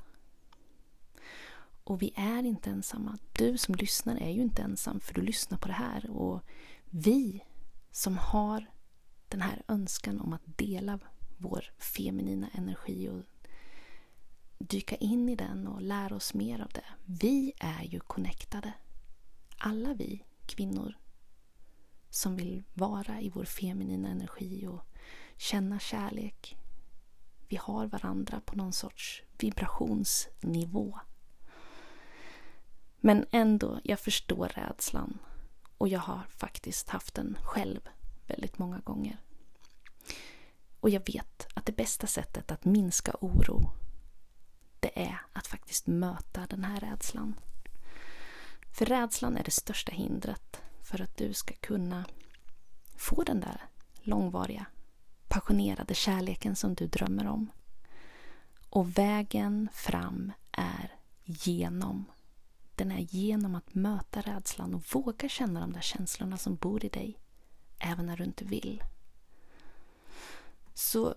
Och 1.85 2.03
vi 2.03 2.12
är 2.16 2.42
inte 2.42 2.70
ensamma. 2.70 3.18
Du 3.33 3.59
som 3.59 3.74
lyssnar 3.74 4.16
är 4.16 4.31
ju 4.31 4.42
inte 4.42 4.62
ensam 4.62 5.01
för 5.01 5.14
du 5.14 5.22
lyssnar 5.22 5.59
på 5.59 5.68
det 5.68 5.74
här. 5.74 6.11
Och 6.11 6.42
vi 6.85 7.44
som 7.90 8.18
har 8.18 8.66
den 9.29 9.40
här 9.40 9.62
önskan 9.68 10.20
om 10.20 10.33
att 10.33 10.42
dela 10.44 10.98
vår 11.37 11.64
feminina 11.79 12.48
energi 12.55 13.09
och 13.09 13.22
dyka 14.59 14.96
in 14.96 15.29
i 15.29 15.37
den 15.37 15.66
och 15.66 15.83
lära 15.83 16.16
oss 16.16 16.35
mer 16.35 16.61
av 16.61 16.68
det. 16.68 16.85
Vi 17.05 17.53
är 17.59 17.83
ju 17.83 18.01
connectade. 18.01 18.72
Alla 19.59 19.94
vi 19.94 20.24
kvinnor 20.46 20.94
som 22.11 22.37
vill 22.37 22.62
vara 22.75 23.21
i 23.21 23.31
vår 23.31 23.44
feminina 23.44 24.09
energi 24.09 24.66
och 24.66 24.87
känna 25.37 25.79
kärlek. 25.79 26.57
Vi 27.49 27.57
har 27.57 27.87
varandra 27.87 28.40
på 28.40 28.57
någon 28.57 28.73
sorts 28.73 29.23
vibrationsnivå. 29.38 30.99
Men 33.01 33.27
ändå, 33.31 33.81
jag 33.85 34.01
förstår 34.01 34.49
rädslan 34.49 35.18
och 35.79 35.88
jag 35.88 36.01
har 36.01 36.23
faktiskt 36.29 36.88
haft 36.88 37.14
den 37.14 37.38
själv 37.42 37.81
väldigt 38.27 38.59
många 38.59 38.79
gånger. 38.79 39.21
Och 40.81 40.90
jag 40.90 41.07
vet 41.07 41.47
att 41.55 41.66
det 41.66 41.77
bästa 41.77 42.07
sättet 42.07 42.51
att 42.51 42.64
minska 42.64 43.12
oro 43.21 43.71
det 44.81 45.03
är 45.03 45.21
att 45.33 45.47
faktiskt 45.47 45.87
möta 45.87 46.47
den 46.47 46.64
här 46.64 46.81
rädslan. 46.81 47.35
För 48.73 48.87
rädslan 48.87 49.37
är 49.37 49.44
det 49.44 49.51
största 49.51 49.92
hindret 49.92 50.62
för 50.88 51.01
att 51.01 51.16
du 51.16 51.33
ska 51.33 51.55
kunna 51.55 52.05
få 52.96 53.22
den 53.22 53.40
där 53.40 53.64
långvariga 54.03 54.66
passionerade 55.29 55.94
kärleken 55.94 56.57
som 56.57 56.74
du 56.74 56.87
drömmer 56.87 57.27
om. 57.27 57.51
Och 58.70 58.98
vägen 58.98 59.68
fram 59.72 60.33
är 60.53 60.94
genom. 61.24 62.05
Den 62.74 62.90
är 62.90 62.98
genom 62.98 63.55
att 63.55 63.74
möta 63.74 64.20
rädslan 64.20 64.74
och 64.74 64.83
våga 64.92 65.29
känna 65.29 65.61
de 65.61 65.72
där 65.72 65.81
känslorna 65.81 66.37
som 66.37 66.57
bor 66.57 66.85
i 66.85 66.88
dig, 66.88 67.18
även 67.79 68.07
när 68.07 68.16
du 68.16 68.24
inte 68.24 68.44
vill. 68.44 68.83
Så 70.74 71.14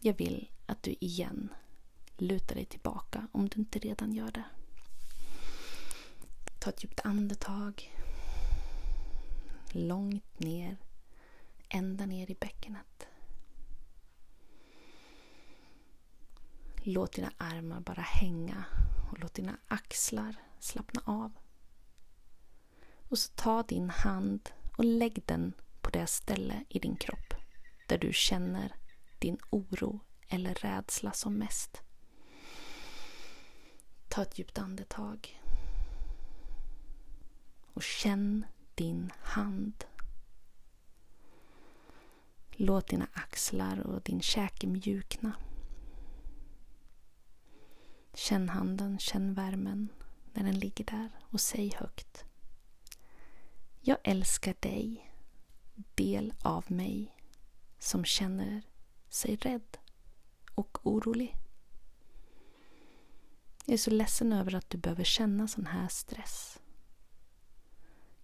jag 0.00 0.14
vill 0.14 0.50
att 0.66 0.82
du 0.82 0.96
igen 1.00 1.48
lutar 2.16 2.54
dig 2.54 2.64
tillbaka 2.64 3.26
om 3.32 3.48
du 3.48 3.60
inte 3.60 3.78
redan 3.78 4.12
gör 4.12 4.30
det. 4.30 4.44
Ta 6.58 6.70
ett 6.70 6.84
djupt 6.84 7.00
andetag. 7.04 7.99
Långt 9.72 10.40
ner. 10.40 10.76
Ända 11.68 12.06
ner 12.06 12.30
i 12.30 12.34
bäckenet. 12.34 13.08
Låt 16.82 17.12
dina 17.12 17.32
armar 17.36 17.80
bara 17.80 18.02
hänga 18.02 18.64
och 19.10 19.18
låt 19.18 19.34
dina 19.34 19.58
axlar 19.68 20.36
slappna 20.58 21.02
av. 21.04 21.32
Och 23.08 23.18
så 23.18 23.32
ta 23.34 23.62
din 23.62 23.90
hand 23.90 24.50
och 24.76 24.84
lägg 24.84 25.22
den 25.26 25.52
på 25.80 25.90
det 25.90 26.06
ställe 26.06 26.64
i 26.68 26.78
din 26.78 26.96
kropp 26.96 27.34
där 27.86 27.98
du 27.98 28.12
känner 28.12 28.76
din 29.18 29.38
oro 29.50 30.00
eller 30.28 30.54
rädsla 30.54 31.12
som 31.12 31.34
mest. 31.34 31.82
Ta 34.08 34.22
ett 34.22 34.38
djupt 34.38 34.58
andetag. 34.58 35.40
Och 37.74 37.82
känn 37.82 38.46
din 38.80 39.12
hand. 39.22 39.84
Låt 42.50 42.86
dina 42.88 43.08
axlar 43.12 43.80
och 43.80 44.02
din 44.02 44.20
käke 44.20 44.66
mjukna. 44.66 45.32
Känn 48.14 48.48
handen, 48.48 48.98
känn 48.98 49.34
värmen 49.34 49.88
när 50.32 50.44
den 50.44 50.58
ligger 50.58 50.84
där 50.84 51.10
och 51.20 51.40
säg 51.40 51.74
högt. 51.76 52.24
Jag 53.80 53.98
älskar 54.04 54.54
dig, 54.60 55.12
del 55.94 56.34
av 56.42 56.72
mig 56.72 57.16
som 57.78 58.04
känner 58.04 58.62
sig 59.08 59.36
rädd 59.36 59.78
och 60.54 60.86
orolig. 60.86 61.36
Jag 63.64 63.74
är 63.74 63.78
så 63.78 63.90
ledsen 63.90 64.32
över 64.32 64.54
att 64.54 64.70
du 64.70 64.78
behöver 64.78 65.04
känna 65.04 65.48
sån 65.48 65.66
här 65.66 65.88
stress. 65.88 66.59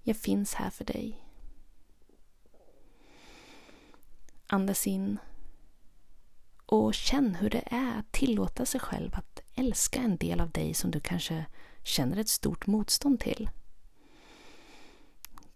Jag 0.08 0.16
finns 0.16 0.54
här 0.54 0.70
för 0.70 0.84
dig. 0.84 1.20
Andas 4.46 4.86
in 4.86 5.18
och 6.66 6.94
känn 6.94 7.34
hur 7.34 7.50
det 7.50 7.62
är 7.66 7.98
att 7.98 8.12
tillåta 8.12 8.66
sig 8.66 8.80
själv 8.80 9.14
att 9.14 9.40
älska 9.54 10.00
en 10.00 10.16
del 10.16 10.40
av 10.40 10.50
dig 10.50 10.74
som 10.74 10.90
du 10.90 11.00
kanske 11.00 11.46
känner 11.82 12.16
ett 12.16 12.28
stort 12.28 12.66
motstånd 12.66 13.20
till. 13.20 13.50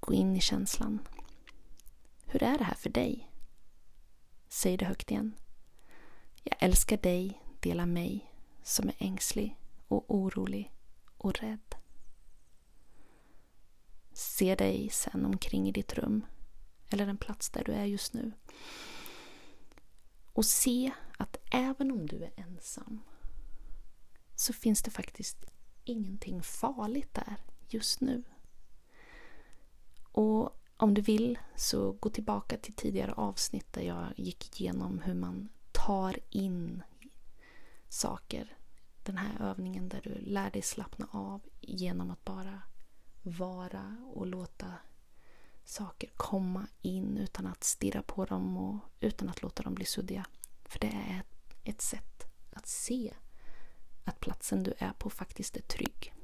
Gå 0.01 0.15
in 0.15 0.37
i 0.37 0.41
känslan. 0.41 0.99
Hur 2.27 2.43
är 2.43 2.59
det 2.59 2.65
här 2.65 2.75
för 2.75 2.91
dig? 2.91 3.31
Säg 4.49 4.77
det 4.77 4.85
högt 4.85 5.11
igen. 5.11 5.35
Jag 6.43 6.57
älskar 6.63 6.97
dig, 6.97 7.43
dela 7.61 7.87
mig, 7.87 8.33
som 8.63 8.89
är 8.89 8.95
ängslig 8.99 9.57
och 9.89 10.15
orolig 10.15 10.73
och 11.17 11.39
rädd. 11.39 11.80
Se 14.21 14.55
dig 14.55 14.89
sen 14.91 15.25
omkring 15.25 15.69
i 15.69 15.73
ditt 15.73 15.95
rum 15.95 16.27
eller 16.91 17.07
den 17.07 17.17
plats 17.17 17.51
där 17.51 17.65
du 17.65 17.73
är 17.73 17.85
just 17.85 18.15
nu. 18.15 18.33
Och 20.33 20.45
se 20.45 20.93
att 21.19 21.37
även 21.51 21.91
om 21.91 22.07
du 22.07 22.25
är 22.25 22.33
ensam 22.37 23.01
så 24.37 24.53
finns 24.53 24.83
det 24.83 24.91
faktiskt 24.91 25.45
ingenting 25.85 26.43
farligt 26.43 27.15
där 27.15 27.37
just 27.69 28.01
nu. 28.01 28.23
Och 30.13 30.61
om 30.77 30.95
du 30.95 31.01
vill 31.01 31.39
så 31.57 31.93
gå 31.93 32.11
tillbaka 32.11 32.57
till 32.57 32.75
tidigare 32.75 33.13
avsnitt 33.13 33.73
där 33.73 33.83
jag 33.83 34.07
gick 34.17 34.61
igenom 34.61 34.99
hur 34.99 35.15
man 35.15 35.49
tar 35.73 36.19
in 36.31 36.83
saker. 37.89 38.57
Den 39.03 39.17
här 39.17 39.51
övningen 39.51 39.89
där 39.89 40.01
du 40.05 40.15
lär 40.15 40.51
dig 40.51 40.63
slappna 40.63 41.09
av 41.11 41.41
genom 41.61 42.11
att 42.11 42.25
bara 42.25 42.63
vara 43.23 43.97
och 44.15 44.27
låta 44.27 44.75
saker 45.65 46.11
komma 46.17 46.67
in 46.83 47.17
utan 47.17 47.47
att 47.47 47.65
stirra 47.65 48.03
på 48.03 48.25
dem 48.25 48.57
och 48.57 48.79
utan 49.01 49.29
att 49.29 49.43
låta 49.43 49.63
dem 49.63 49.75
bli 49.75 49.85
suddiga. 49.85 50.27
För 50.65 50.79
det 50.79 50.87
är 50.87 51.23
ett 51.65 51.81
sätt 51.81 52.27
att 52.53 52.67
se 52.67 53.15
att 54.05 54.21
platsen 54.21 54.63
du 54.63 54.75
är 54.79 54.93
på 54.93 55.11
faktiskt 55.11 55.57
är 55.57 55.63
trygg. 55.63 56.15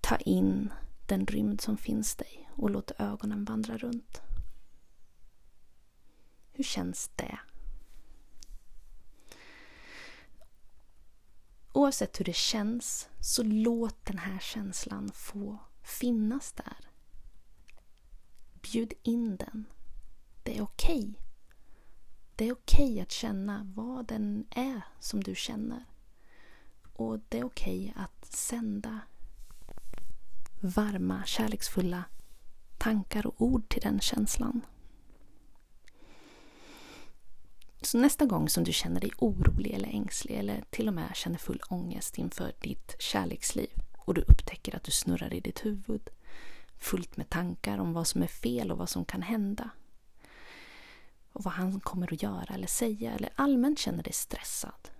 Ta 0.00 0.16
in 0.16 0.72
den 1.06 1.26
rymd 1.26 1.60
som 1.60 1.76
finns 1.76 2.16
dig 2.16 2.50
och 2.56 2.70
låt 2.70 2.90
ögonen 2.98 3.44
vandra 3.44 3.78
runt. 3.78 4.22
Hur 6.52 6.64
känns 6.64 7.10
det? 7.16 7.38
Oavsett 11.76 12.20
hur 12.20 12.24
det 12.24 12.36
känns, 12.36 13.08
så 13.20 13.42
låt 13.42 14.04
den 14.04 14.18
här 14.18 14.38
känslan 14.38 15.10
få 15.14 15.58
finnas 15.82 16.52
där. 16.52 16.90
Bjud 18.62 18.92
in 19.02 19.36
den. 19.36 19.64
Det 20.42 20.58
är 20.58 20.62
okej. 20.62 20.98
Okay. 20.98 21.14
Det 22.36 22.48
är 22.48 22.52
okej 22.52 22.90
okay 22.92 23.00
att 23.00 23.10
känna 23.10 23.72
vad 23.74 24.06
den 24.06 24.46
är 24.50 24.82
som 25.00 25.22
du 25.22 25.34
känner. 25.34 25.84
Och 26.92 27.18
det 27.28 27.38
är 27.38 27.44
okej 27.44 27.90
okay 27.90 28.02
att 28.04 28.26
sända 28.26 29.00
varma, 30.60 31.24
kärleksfulla 31.24 32.04
tankar 32.78 33.26
och 33.26 33.34
ord 33.38 33.68
till 33.68 33.82
den 33.82 34.00
känslan. 34.00 34.60
Så 37.86 37.98
nästa 37.98 38.26
gång 38.26 38.48
som 38.48 38.64
du 38.64 38.72
känner 38.72 39.00
dig 39.00 39.10
orolig 39.18 39.74
eller 39.74 39.88
ängslig 39.88 40.38
eller 40.38 40.64
till 40.70 40.88
och 40.88 40.94
med 40.94 41.10
känner 41.14 41.38
full 41.38 41.60
ångest 41.68 42.18
inför 42.18 42.52
ditt 42.60 42.96
kärleksliv 42.98 43.70
och 43.98 44.14
du 44.14 44.20
upptäcker 44.20 44.76
att 44.76 44.84
du 44.84 44.90
snurrar 44.90 45.34
i 45.34 45.40
ditt 45.40 45.64
huvud 45.64 46.10
fullt 46.78 47.16
med 47.16 47.30
tankar 47.30 47.78
om 47.78 47.92
vad 47.92 48.06
som 48.06 48.22
är 48.22 48.26
fel 48.26 48.72
och 48.72 48.78
vad 48.78 48.88
som 48.88 49.04
kan 49.04 49.22
hända 49.22 49.70
och 51.32 51.44
vad 51.44 51.54
han 51.54 51.80
kommer 51.80 52.12
att 52.12 52.22
göra 52.22 52.54
eller 52.54 52.66
säga 52.66 53.12
eller 53.12 53.30
allmänt 53.34 53.78
känner 53.78 54.02
dig 54.02 54.12
stressad 54.12 54.90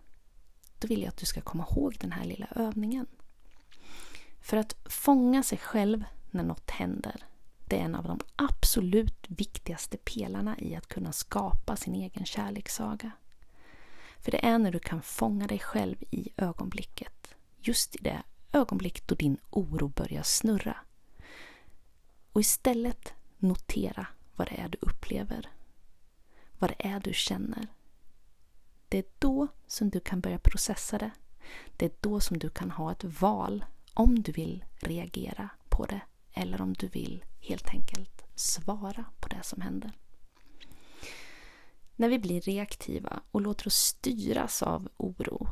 då 0.78 0.88
vill 0.88 1.02
jag 1.02 1.08
att 1.08 1.18
du 1.18 1.26
ska 1.26 1.40
komma 1.40 1.66
ihåg 1.70 1.96
den 2.00 2.12
här 2.12 2.24
lilla 2.24 2.46
övningen. 2.46 3.06
För 4.40 4.56
att 4.56 4.76
fånga 4.84 5.42
sig 5.42 5.58
själv 5.58 6.04
när 6.30 6.44
något 6.44 6.70
händer 6.70 7.24
det 7.68 7.76
är 7.76 7.84
en 7.84 7.94
av 7.94 8.04
de 8.04 8.20
absolut 8.36 9.26
viktigaste 9.28 9.96
pelarna 9.96 10.58
i 10.58 10.76
att 10.76 10.88
kunna 10.88 11.12
skapa 11.12 11.76
sin 11.76 11.94
egen 11.94 12.26
kärlekssaga. 12.26 13.10
För 14.18 14.30
det 14.30 14.46
är 14.46 14.58
när 14.58 14.72
du 14.72 14.78
kan 14.78 15.02
fånga 15.02 15.46
dig 15.46 15.58
själv 15.58 15.96
i 16.10 16.28
ögonblicket. 16.36 17.34
Just 17.60 17.96
i 17.96 17.98
det 17.98 18.22
ögonblick 18.52 19.06
då 19.06 19.14
din 19.14 19.38
oro 19.50 19.88
börjar 19.88 20.22
snurra. 20.22 20.76
Och 22.32 22.40
istället 22.40 23.14
notera 23.38 24.06
vad 24.36 24.48
det 24.48 24.60
är 24.60 24.68
du 24.68 24.78
upplever. 24.80 25.50
Vad 26.58 26.70
det 26.70 26.86
är 26.86 27.00
du 27.00 27.12
känner. 27.12 27.66
Det 28.88 28.98
är 28.98 29.04
då 29.18 29.48
som 29.66 29.90
du 29.90 30.00
kan 30.00 30.20
börja 30.20 30.38
processa 30.38 30.98
det. 30.98 31.10
Det 31.76 31.86
är 31.86 31.92
då 32.00 32.20
som 32.20 32.38
du 32.38 32.50
kan 32.50 32.70
ha 32.70 32.92
ett 32.92 33.04
val 33.04 33.64
om 33.94 34.22
du 34.22 34.32
vill 34.32 34.64
reagera 34.80 35.48
på 35.68 35.84
det 35.86 36.00
eller 36.36 36.60
om 36.60 36.72
du 36.72 36.88
vill 36.88 37.24
helt 37.40 37.68
enkelt 37.68 38.24
svara 38.34 39.04
på 39.20 39.28
det 39.28 39.42
som 39.42 39.60
händer. 39.60 39.92
När 41.96 42.08
vi 42.08 42.18
blir 42.18 42.40
reaktiva 42.40 43.20
och 43.30 43.40
låter 43.40 43.66
oss 43.66 43.76
styras 43.76 44.62
av 44.62 44.88
oro, 44.96 45.48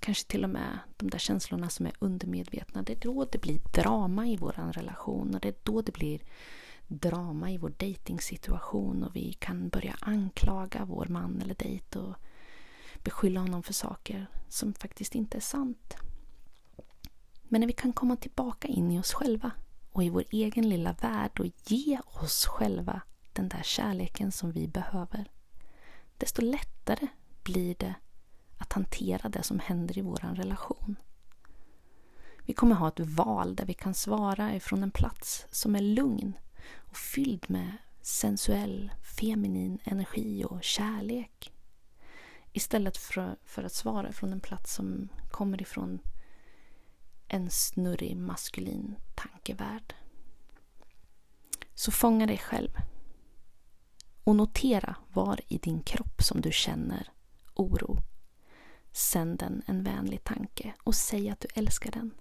kanske 0.00 0.28
till 0.28 0.44
och 0.44 0.50
med 0.50 0.78
de 0.96 1.10
där 1.10 1.18
känslorna 1.18 1.68
som 1.68 1.86
är 1.86 1.92
undermedvetna, 1.98 2.82
det 2.82 2.92
är 2.92 3.00
då 3.00 3.24
det 3.24 3.38
blir 3.38 3.60
drama 3.74 4.26
i 4.26 4.36
vår 4.36 4.72
relation 4.72 5.34
och 5.34 5.40
det 5.40 5.48
är 5.48 5.54
då 5.62 5.82
det 5.82 5.92
blir 5.92 6.20
drama 6.86 7.50
i 7.50 7.58
vår 7.58 7.72
dejtingsituation 7.76 9.04
och 9.04 9.16
vi 9.16 9.32
kan 9.32 9.68
börja 9.68 9.96
anklaga 10.00 10.84
vår 10.84 11.06
man 11.06 11.42
eller 11.42 11.54
dejt 11.54 11.98
och 11.98 12.14
beskylla 13.04 13.40
honom 13.40 13.62
för 13.62 13.72
saker 13.72 14.26
som 14.48 14.74
faktiskt 14.74 15.14
inte 15.14 15.38
är 15.38 15.42
sant. 15.42 15.96
Men 17.42 17.60
när 17.60 17.66
vi 17.66 17.72
kan 17.72 17.92
komma 17.92 18.16
tillbaka 18.16 18.68
in 18.68 18.90
i 18.92 19.00
oss 19.00 19.12
själva 19.12 19.50
och 19.98 20.04
i 20.04 20.10
vår 20.10 20.24
egen 20.30 20.68
lilla 20.68 20.92
värld 20.92 21.40
och 21.40 21.46
ge 21.64 22.00
oss 22.04 22.46
själva 22.46 23.00
den 23.32 23.48
där 23.48 23.62
kärleken 23.62 24.32
som 24.32 24.52
vi 24.52 24.68
behöver, 24.68 25.30
desto 26.18 26.42
lättare 26.42 27.06
blir 27.42 27.74
det 27.78 27.94
att 28.58 28.72
hantera 28.72 29.28
det 29.28 29.42
som 29.42 29.58
händer 29.60 29.98
i 29.98 30.00
vår 30.00 30.34
relation. 30.34 30.96
Vi 32.42 32.52
kommer 32.52 32.74
ha 32.74 32.88
ett 32.88 33.00
val 33.00 33.56
där 33.56 33.66
vi 33.66 33.74
kan 33.74 33.94
svara 33.94 34.54
ifrån 34.54 34.82
en 34.82 34.90
plats 34.90 35.46
som 35.50 35.76
är 35.76 35.80
lugn 35.80 36.32
och 36.76 36.96
fylld 36.96 37.44
med 37.48 37.72
sensuell, 38.02 38.92
feminin 39.18 39.78
energi 39.84 40.44
och 40.44 40.64
kärlek. 40.64 41.52
Istället 42.52 42.96
för, 42.96 43.36
för 43.44 43.62
att 43.62 43.72
svara 43.72 44.12
från 44.12 44.32
en 44.32 44.40
plats 44.40 44.74
som 44.74 45.08
kommer 45.30 45.62
ifrån 45.62 45.98
en 47.28 47.50
snurrig 47.50 48.16
maskulin 48.16 48.96
tankevärld. 49.14 49.94
Så 51.74 51.90
fånga 51.90 52.26
dig 52.26 52.38
själv. 52.38 52.70
Och 54.24 54.36
notera 54.36 54.96
var 55.12 55.40
i 55.48 55.58
din 55.58 55.82
kropp 55.82 56.22
som 56.22 56.40
du 56.40 56.52
känner 56.52 57.12
oro. 57.54 57.96
Sänd 58.92 59.38
den 59.38 59.62
en 59.66 59.84
vänlig 59.84 60.24
tanke 60.24 60.74
och 60.84 60.94
säg 60.94 61.30
att 61.30 61.40
du 61.40 61.48
älskar 61.54 61.90
den. 61.90 62.14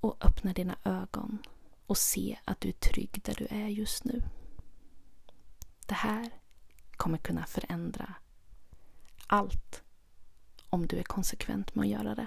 Och 0.00 0.24
öppna 0.26 0.52
dina 0.52 0.76
ögon 0.84 1.38
och 1.86 1.98
se 1.98 2.38
att 2.44 2.60
du 2.60 2.68
är 2.68 2.72
trygg 2.72 3.20
där 3.24 3.34
du 3.34 3.46
är 3.50 3.68
just 3.68 4.04
nu. 4.04 4.22
Det 5.86 5.94
här 5.94 6.30
kommer 6.90 7.18
kunna 7.18 7.46
förändra 7.46 8.14
allt 9.26 9.82
om 10.70 10.86
du 10.86 10.98
är 10.98 11.02
konsekvent 11.02 11.74
med 11.74 11.82
att 11.82 11.90
göra 11.90 12.14
det. 12.14 12.26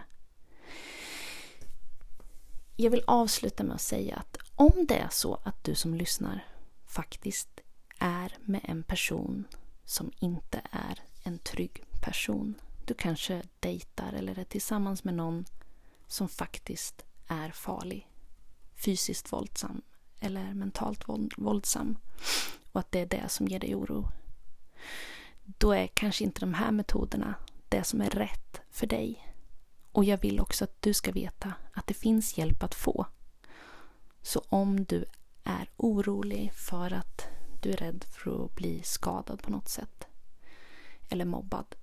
Jag 2.75 2.91
vill 2.91 3.03
avsluta 3.07 3.63
med 3.63 3.75
att 3.75 3.81
säga 3.81 4.15
att 4.15 4.37
om 4.55 4.85
det 4.87 4.97
är 4.97 5.09
så 5.09 5.39
att 5.43 5.63
du 5.63 5.75
som 5.75 5.93
lyssnar 5.93 6.45
faktiskt 6.87 7.59
är 7.99 8.37
med 8.41 8.61
en 8.63 8.83
person 8.83 9.47
som 9.85 10.11
inte 10.19 10.61
är 10.71 10.99
en 11.23 11.39
trygg 11.39 11.83
person. 12.01 12.55
Du 12.85 12.93
kanske 12.93 13.41
dejtar 13.59 14.13
eller 14.13 14.39
är 14.39 14.43
tillsammans 14.43 15.03
med 15.03 15.13
någon 15.13 15.45
som 16.07 16.29
faktiskt 16.29 17.05
är 17.27 17.49
farlig. 17.51 18.09
Fysiskt 18.75 19.31
våldsam 19.33 19.81
eller 20.19 20.53
mentalt 20.53 21.03
våldsam. 21.37 21.97
Och 22.71 22.79
att 22.79 22.91
det 22.91 22.99
är 22.99 23.05
det 23.05 23.29
som 23.29 23.47
ger 23.47 23.59
dig 23.59 23.75
oro. 23.75 24.09
Då 25.43 25.71
är 25.71 25.87
kanske 25.87 26.23
inte 26.23 26.39
de 26.39 26.53
här 26.53 26.71
metoderna 26.71 27.35
det 27.69 27.83
som 27.83 28.01
är 28.01 28.09
rätt 28.09 28.61
för 28.71 28.87
dig. 28.87 29.32
Och 29.93 30.03
jag 30.03 30.21
vill 30.21 30.39
också 30.39 30.63
att 30.63 30.81
du 30.81 30.93
ska 30.93 31.11
veta 31.11 31.53
att 31.73 31.87
det 31.87 31.93
finns 31.93 32.37
hjälp 32.37 32.63
att 32.63 32.75
få. 32.75 33.05
Så 34.21 34.43
om 34.49 34.85
du 34.85 35.05
är 35.43 35.69
orolig 35.77 36.53
för 36.53 36.93
att 36.93 37.27
du 37.61 37.71
är 37.71 37.77
rädd 37.77 38.05
för 38.11 38.45
att 38.45 38.55
bli 38.55 38.81
skadad 38.83 39.41
på 39.41 39.51
något 39.51 39.69
sätt 39.69 40.07
eller 41.09 41.25
mobbad, 41.25 41.75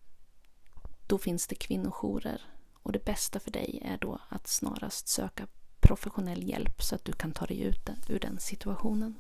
då 1.07 1.19
finns 1.19 1.47
det 1.47 1.55
kvinnojourer 1.55 2.43
och 2.83 2.93
det 2.93 3.05
bästa 3.05 3.41
för 3.41 3.51
dig 3.51 3.83
är 3.85 3.99
då 3.99 4.21
att 4.29 4.49
snarast 4.49 5.09
söka 5.09 5.47
professionell 5.81 6.49
hjälp 6.49 6.83
så 6.83 6.95
att 6.95 7.05
du 7.05 7.13
kan 7.13 7.33
ta 7.33 7.47
dig 7.47 7.61
ut 7.61 7.91
ur 8.09 8.19
den 8.19 8.39
situationen. 8.39 9.15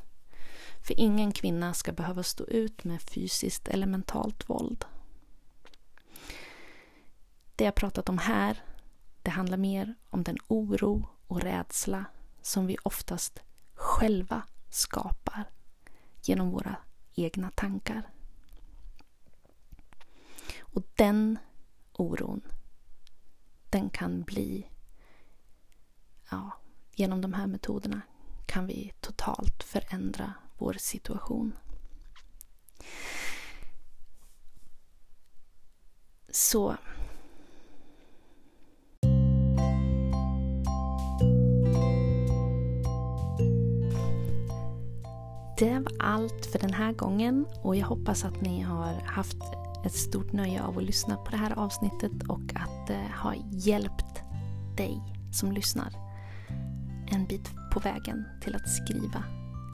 För 0.86 1.00
ingen 1.00 1.32
kvinna 1.32 1.74
ska 1.74 1.92
behöva 1.92 2.22
stå 2.22 2.44
ut 2.44 2.84
med 2.84 3.02
fysiskt 3.02 3.68
eller 3.68 3.86
mentalt 3.86 4.48
våld. 4.48 4.84
Det 7.56 7.64
jag 7.64 7.74
pratat 7.74 8.08
om 8.08 8.18
här 8.18 8.62
det 9.22 9.30
handlar 9.30 9.56
mer 9.56 9.94
om 10.10 10.22
den 10.22 10.38
oro 10.48 11.08
och 11.26 11.40
rädsla 11.40 12.04
som 12.42 12.66
vi 12.66 12.76
oftast 12.82 13.42
själva 13.74 14.42
skapar 14.68 15.44
genom 16.22 16.50
våra 16.50 16.76
egna 17.14 17.50
tankar. 17.50 18.10
Och 20.60 20.82
den 20.94 21.38
oron, 21.92 22.40
den 23.70 23.90
kan 23.90 24.22
bli... 24.22 24.70
Ja, 26.30 26.52
genom 26.94 27.20
de 27.20 27.32
här 27.32 27.46
metoderna 27.46 28.00
kan 28.46 28.66
vi 28.66 28.92
totalt 29.00 29.62
förändra 29.62 30.34
vår 30.58 30.72
situation. 30.72 31.56
Så 36.28 36.76
Det 45.60 45.78
var 45.78 45.92
allt 45.98 46.46
för 46.46 46.58
den 46.58 46.72
här 46.72 46.92
gången 46.92 47.46
och 47.62 47.76
jag 47.76 47.86
hoppas 47.86 48.24
att 48.24 48.40
ni 48.40 48.60
har 48.60 49.02
haft 49.06 49.36
ett 49.84 49.94
stort 49.94 50.32
nöje 50.32 50.62
av 50.62 50.78
att 50.78 50.84
lyssna 50.84 51.16
på 51.16 51.30
det 51.30 51.36
här 51.36 51.58
avsnittet 51.58 52.12
och 52.28 52.42
att 52.54 52.90
eh, 52.90 52.96
det 52.96 53.08
har 53.12 53.36
hjälpt 53.50 54.22
dig 54.76 55.02
som 55.32 55.52
lyssnar 55.52 55.92
en 57.10 57.26
bit 57.26 57.50
på 57.72 57.80
vägen 57.80 58.24
till 58.42 58.54
att 58.54 58.68
skriva 58.68 59.24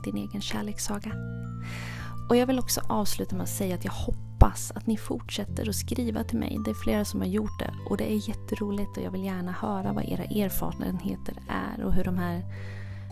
din 0.05 0.16
egen 0.16 0.40
kärlekssaga. 0.40 1.12
Och 2.29 2.37
jag 2.37 2.46
vill 2.46 2.59
också 2.59 2.81
avsluta 2.88 3.37
med 3.37 3.42
att 3.42 3.49
säga 3.49 3.75
att 3.75 3.85
jag 3.85 3.92
hoppas 3.92 4.70
att 4.70 4.87
ni 4.87 4.96
fortsätter 4.96 5.68
att 5.68 5.77
skriva 5.77 6.25
till 6.25 6.38
mig. 6.38 6.59
Det 6.64 6.70
är 6.70 6.75
flera 6.75 7.05
som 7.05 7.20
har 7.20 7.29
gjort 7.29 7.59
det 7.59 7.70
och 7.90 7.96
det 7.96 8.12
är 8.12 8.29
jätteroligt 8.29 8.96
och 8.96 9.03
jag 9.03 9.11
vill 9.11 9.25
gärna 9.25 9.53
höra 9.53 9.92
vad 9.92 10.05
era 10.05 10.25
erfarenheter 10.25 11.35
är 11.49 11.85
och 11.85 11.92
hur 11.92 12.05
de 12.05 12.18
här 12.18 12.42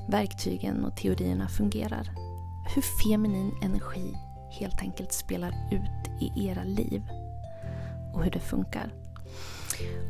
verktygen 0.09 0.85
och 0.85 0.97
teorierna 0.97 1.49
fungerar 1.49 2.24
hur 2.65 2.83
feminin 2.83 3.55
energi 3.63 4.17
helt 4.51 4.81
enkelt 4.81 5.13
spelar 5.13 5.55
ut 5.71 6.23
i 6.23 6.49
era 6.49 6.65
liv 6.65 7.03
och 8.15 8.25
hur 8.25 8.31
det 8.31 8.41
funkar. 8.41 8.93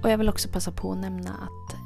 Och 0.02 0.10
jag 0.10 0.18
vill 0.18 0.28
också 0.28 0.48
passa 0.48 0.72
på 0.72 0.92
att 0.92 0.98
nämna 0.98 1.30
att 1.30 1.76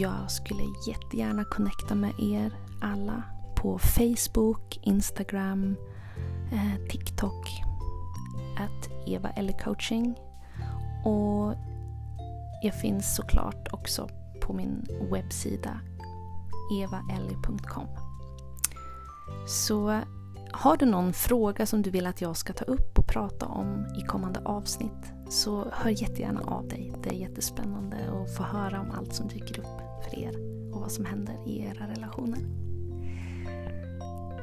jag 0.00 0.30
skulle 0.30 0.62
jättegärna 0.86 1.44
connecta 1.44 1.94
med 1.94 2.12
er 2.20 2.52
alla 2.80 3.22
på 3.56 3.78
Facebook, 3.78 4.78
Instagram, 4.82 5.76
eh, 6.52 6.88
TikTok, 6.90 7.62
att 8.58 9.08
Eva 9.08 9.30
Eller 9.30 9.58
Coaching. 9.58 10.14
Och 11.04 11.54
jag 12.62 12.74
finns 12.80 13.16
såklart 13.16 13.68
också 13.72 14.08
på 14.40 14.52
min 14.52 14.86
webbsida 15.10 15.80
evaelli.com. 16.82 17.86
Så 19.46 20.00
har 20.52 20.76
du 20.76 20.86
någon 20.86 21.12
fråga 21.12 21.66
som 21.66 21.82
du 21.82 21.90
vill 21.90 22.06
att 22.06 22.20
jag 22.20 22.36
ska 22.36 22.52
ta 22.52 22.64
upp 22.64 22.98
och 22.98 23.06
prata 23.06 23.46
om 23.46 23.86
i 23.98 24.02
kommande 24.02 24.40
avsnitt 24.44 25.12
så 25.28 25.66
hör 25.72 25.90
jättegärna 25.90 26.40
av 26.40 26.68
dig. 26.68 26.92
Det 27.02 27.08
är 27.10 27.14
jättespännande 27.14 27.96
att 27.96 28.36
få 28.36 28.42
höra 28.42 28.80
om 28.80 28.90
allt 28.90 29.14
som 29.14 29.28
dyker 29.28 29.58
upp 29.58 30.04
för 30.04 30.18
er 30.18 30.32
och 30.74 30.80
vad 30.80 30.92
som 30.92 31.04
händer 31.04 31.48
i 31.48 31.64
era 31.64 31.88
relationer. 31.88 32.38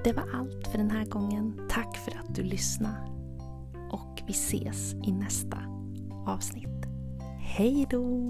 Det 0.04 0.14
var 0.14 0.24
allt 0.34 0.68
för 0.68 0.78
den 0.78 0.92
här 0.92 1.06
gången. 1.06 1.68
Tack 1.70 1.98
för 1.98 2.12
att 2.12 2.36
du 2.36 2.44
lyssnade 2.44 2.98
och 3.92 4.22
vi 4.28 4.32
ses 4.32 4.94
i 4.94 5.12
nästa 5.12 5.58
avsnitt. 6.28 6.86
Hej 7.40 7.88
då! 7.90 8.30